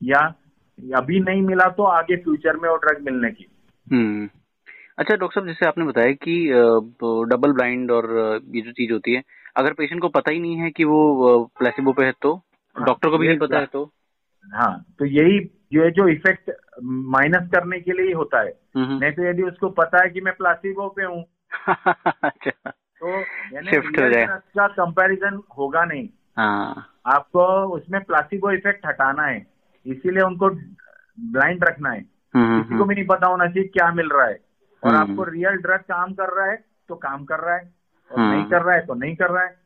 या 0.03 0.21
अभी 0.97 1.21
नहीं 1.21 1.43
मिला 1.43 1.69
तो 1.69 1.83
आगे 1.83 2.17
फ्यूचर 2.17 2.57
में 2.57 2.69
वो 2.69 2.77
ड्रग 2.77 3.05
मिलने 3.05 3.31
की। 3.31 3.47
हम्म। 3.87 4.29
अच्छा 4.99 5.15
डॉक्टर 5.17 5.35
साहब 5.35 5.47
जैसे 5.47 5.67
आपने 5.67 5.85
बताया 5.85 6.13
कि 6.13 6.37
डबल 7.31 7.53
ब्लाइंड 7.53 7.91
और 7.91 8.41
ये 8.49 8.61
जो 8.61 8.73
चीज़ 8.73 8.93
होती 8.93 9.15
है 9.15 9.23
अगर 9.57 9.73
पेशेंट 9.73 10.01
को 10.01 10.09
पता 10.09 10.31
ही 10.31 10.39
नहीं 10.39 10.57
है 10.57 10.71
कि 10.71 10.85
वो 10.85 11.45
प्लेसिबो 11.59 11.93
पे 11.93 12.05
है 12.05 12.13
तो? 12.23 12.35
हाँ, 12.35 12.85
डॉक्टर 12.87 13.09
को 13.09 13.19
भी 13.19 13.29
नहीं 13.29 13.39
पता 13.39 13.59
है 13.59 13.67
तो? 13.67 13.85
हाँ 14.55 14.85
तो 14.99 15.05
यही 15.05 15.39
ये 15.73 15.91
जो 15.91 16.09
इफ़ेक्ट 16.09 16.51
माइनस 16.85 17.51
करने 17.55 17.81
के 17.81 17.93
लिए 17.93 18.07
ही 18.07 18.13
होता 18.13 18.41
है। 18.41 18.61
हम्म। 18.77 18.99
नहीं 18.99 19.13
तो 19.13 19.23
यदि 19.23 19.43
उसको 19.43 19.69
पता 19.69 20.05
है 20.05 20.11
कि 20.11 20.21
मैं 20.21 20.35
प्लासिबो 20.35 20.89
पे 20.89 21.03
हूँ। 21.03 21.25
अच्छा। 22.23 22.71
तो 22.71 23.17
हो। 23.17 24.39
का 24.41 24.69
कंपैरिजन 24.69 25.43
होगा 25.59 25.85
नहीं। 25.85 26.09
हाँ। 26.37 26.87
आपको 27.07 27.47
उसमें 27.65 28.05
प्लासिबो 28.05 28.51
इफ़ेक्ट 28.51 28.87
हटाना 28.87 29.23
है। 29.23 29.47
इसीलिए 29.87 30.23
उनको 30.23 30.49
ब्लाइंड 31.33 31.65
रखना 31.65 31.91
है। 31.91 32.05
हम्म 32.35 32.63
किसी 32.63 32.79
को 32.79 32.85
भी 32.85 32.95
नहीं 32.95 33.07
पता 33.07 33.27
होना 33.27 33.47
चाहिए 33.47 33.69
क्या 33.69 33.93
मिल 33.93 34.09
रहा 34.09 34.27
है। 34.27 34.41
और 34.85 34.95
हम्म। 34.95 35.11
आपको 35.11 35.25
रियल 35.25 35.57
ड्रग 35.57 35.81
काम 35.81 36.13
कर 36.13 36.37
रहा 36.37 36.47
है 36.47 36.65
तो 36.89 36.95
काम 36.95 37.25
कर 37.25 37.39
रहा 37.39 37.57
है। 37.57 37.75
और 38.13 38.21
हम्म। 38.21 38.33
नहीं 38.33 38.45
कर 38.45 38.63
रहा 38.63 38.75
है 38.75 38.87
तो 38.87 38.95
नहीं 38.95 39.17
कर 39.17 39.31
रहा 39.31 39.45
है। 39.45 39.57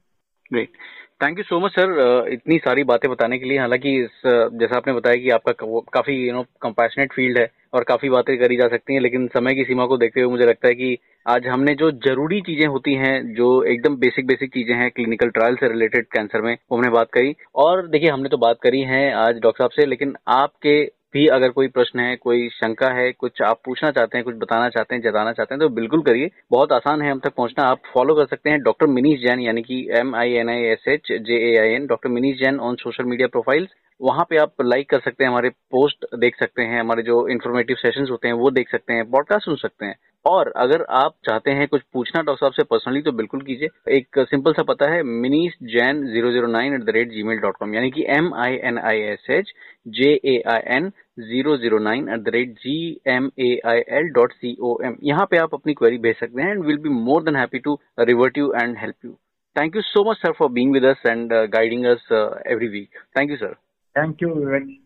Great 0.52 0.72
thank 1.22 1.38
you 1.38 1.44
so 1.44 1.58
much 1.60 1.70
sir 1.70 2.28
इतनी 2.32 2.56
सारी 2.58 2.84
बातें 2.84 3.10
बताने 3.10 3.38
के 3.38 3.46
लिए, 3.46 3.58
हालाँकि 3.58 3.90
इस 3.96 4.22
जैसा 4.60 4.76
आपने 4.76 4.92
बताया 4.92 5.16
कि 5.16 5.30
आपका 5.30 5.52
काफ़ी 5.92 6.14
यू 6.16 6.32
नो 6.32 6.42
कम्पैशनेट 6.62 7.12
फ़ील्ड 7.12 7.38
है 7.38 7.46
और 7.74 7.84
काफ़ी 7.88 8.08
बातें 8.10 8.36
करी 8.38 8.56
जा 8.56 8.66
सकती 8.68 8.94
हैं, 8.94 9.00
लेकिन 9.00 9.26
समय 9.34 9.54
की 9.54 9.64
सीमा 9.64 9.86
को 9.86 9.96
देखते 9.96 10.20
हुए 10.20 10.30
मुझे 10.30 10.46
लगता 10.46 10.68
है 10.68 10.74
कि 10.74 10.96
आज 11.26 11.46
हमने 11.46 11.74
जो 11.74 11.90
ज़रूरी 12.06 12.40
चीज़ें 12.40 12.66
होती 12.66 12.94
हैं, 12.94 13.34
जो 13.34 13.62
एकदम 13.64 13.96
बेसिक 13.96 14.26
बेसिक 14.26 14.52
चीज़ें 14.54 14.74
हैं 14.76 14.90
क्लिनिकल 14.90 15.28
ट्रायल 15.30 15.56
से 15.56 15.68
रिलेटेड 15.68 16.06
कैंसर 16.12 16.42
में, 16.42 16.56
वो 16.70 16.76
हमने 16.76 16.90
बात 16.90 17.10
करी। 17.12 17.34
और 17.56 17.86
देखिए, 17.88 18.10
हमने 18.10 18.28
तो 18.28 18.38
बात 18.38 18.58
करी 18.62 18.80
है 18.82 19.12
आज 19.16 19.38
डॉक्टर 19.42 19.58
साहब 19.58 19.70
से, 19.70 19.86
लेकिन 19.86 20.16
आपके 20.28 20.84
भी 21.14 21.26
अगर 21.28 21.50
कोई 21.50 21.68
प्रश्न 21.68 22.00
है, 22.00 22.16
कोई 22.16 22.48
शंका 22.48 22.88
है, 22.94 23.10
कुछ 23.12 23.42
आप 23.42 23.60
पूछना 23.64 23.90
चाहते 23.90 24.18
हैं, 24.18 24.24
कुछ 24.24 24.34
बताना 24.36 24.68
चाहते 24.68 24.94
हैं, 24.94 25.02
जताना 25.02 25.32
चाहते 25.32 25.54
हैं 25.54 25.60
तो 25.60 25.68
बिल्कुल 25.74 26.02
करिए। 26.02 26.30
बहुत 26.50 26.72
आसान 26.72 27.02
है 27.02 27.10
हम 27.10 27.18
तक 27.18 27.34
पहुँचना। 27.36 27.64
आप 27.64 27.82
फॉलो 27.94 28.14
कर 28.14 28.26
सकते 28.26 28.50
हैं 28.50 28.60
डॉक्टर 28.62 28.86
मिनीश 28.86 29.20
जैन 29.20 29.40
यानी 29.40 29.62
कि 29.62 29.86
M 29.92 30.14
I 30.16 30.32
N 30.32 30.48
I 30.48 30.62
S 30.64 30.84
H 30.88 31.12
J 31.22 31.38
A 31.50 31.56
I 31.58 31.74
N 31.74 31.86
doctor 31.86 32.08
Minish 32.08 32.38
Jain 32.38 32.60
on 32.60 32.76
social 32.76 33.04
media 33.04 33.28
profiles 33.28 33.68
वहाँ 34.00 34.24
पे 34.30 34.36
आप 34.36 34.62
लाइक 34.62 34.88
कर 34.90 35.00
सकते 35.00 35.24
हैं, 35.24 35.30
हमारे 35.30 35.48
पोस्ट 35.48 36.06
देख 36.14 36.36
सकते 36.36 36.62
हैं, 36.62 36.80
हमारे 36.80 37.02
जो 37.02 37.26
इन्फॉर्मेटिव 37.28 37.76
सेशंस 37.76 38.10
होते 38.10 38.28
हैं, 38.28 38.34
वो 38.34 38.50
देख 38.50 38.70
सकते 38.70 38.92
हैं 38.92 39.10
पॉडकास्ट 39.10 39.44
सुन 39.44 39.56
सकते 39.56 39.86
हैं। 39.86 39.94
और 40.24 40.52
अगर 40.56 40.84
आप 40.96 41.14
चाहते 41.26 41.50
हैं 41.50 41.66
कुछ 41.68 41.82
पूछना 41.92 42.22
डॉक्टर 42.22 42.40
साहब 42.40 42.52
से 42.52 42.62
पर्सनली 42.62 43.02
तो 43.02 43.12
बिल्कुल 43.12 43.40
कीजिए। 43.42 43.68
एक 43.96 44.18
सिंपल 44.30 44.52
सा 44.52 44.62
पता 44.62 44.90
है 44.90 45.02
Minish 45.02 45.56
Jain 45.72 46.02
zero 46.06 46.30
zero 46.32 46.46
nine 46.46 46.74
at 46.74 46.84
the 46.84 46.90
rate 46.90 47.08
G 47.08 47.22
mail 47.22 47.38
dot 47.38 47.56
com 47.56 47.74
यानी 47.74 47.90
कि 47.90 48.04
M 48.08 48.32
I 48.34 48.56
N 48.62 48.78
I 48.80 49.00
S 49.12 49.26
H 49.30 49.52
J 49.90 50.12
A 50.26 50.42
I 50.52 50.76
N 50.76 50.88
zero 51.20 51.56
zero 51.56 51.78
nine 51.78 52.08
at 52.08 52.20
the 52.20 52.34
rate 52.34 52.52
G 52.58 52.76
M 53.06 53.30
A 53.40 53.56
I 53.66 53.82
L 53.98 54.08
dot 54.10 54.32
C 54.32 54.56
O 54.60 54.76
M 54.84 54.96
यहाँ 55.02 55.26
पे 55.30 55.36
आप 55.36 55.54
अपनी 55.54 55.74
query 55.74 55.98
भेज 55.98 56.16
सकते 56.16 56.42
हैं 56.42 56.50
and 56.50 56.64
will 56.64 56.78
be 56.78 56.88
more 57.00 57.22
than 57.22 57.36
happy 57.36 57.58
to 57.58 57.78
revert 58.00 58.38
you 58.38 58.52
and 58.52 58.76
help 58.78 59.04
you 59.04 59.12
thank 59.56 59.76
you 59.76 59.82
so 59.82 60.10
much 60.10 60.16
sir 60.16 60.32
for 60.32 60.50
being 60.50 60.72
with 60.72 60.84
us 60.84 61.02
and 61.06 61.32
guiding 61.52 61.86
us 61.86 62.08
every 62.46 62.68
week 62.68 63.02
thank 63.18 63.30
you 63.30 63.36
sir 63.36 63.54
thank 63.96 64.22
you 64.22 64.82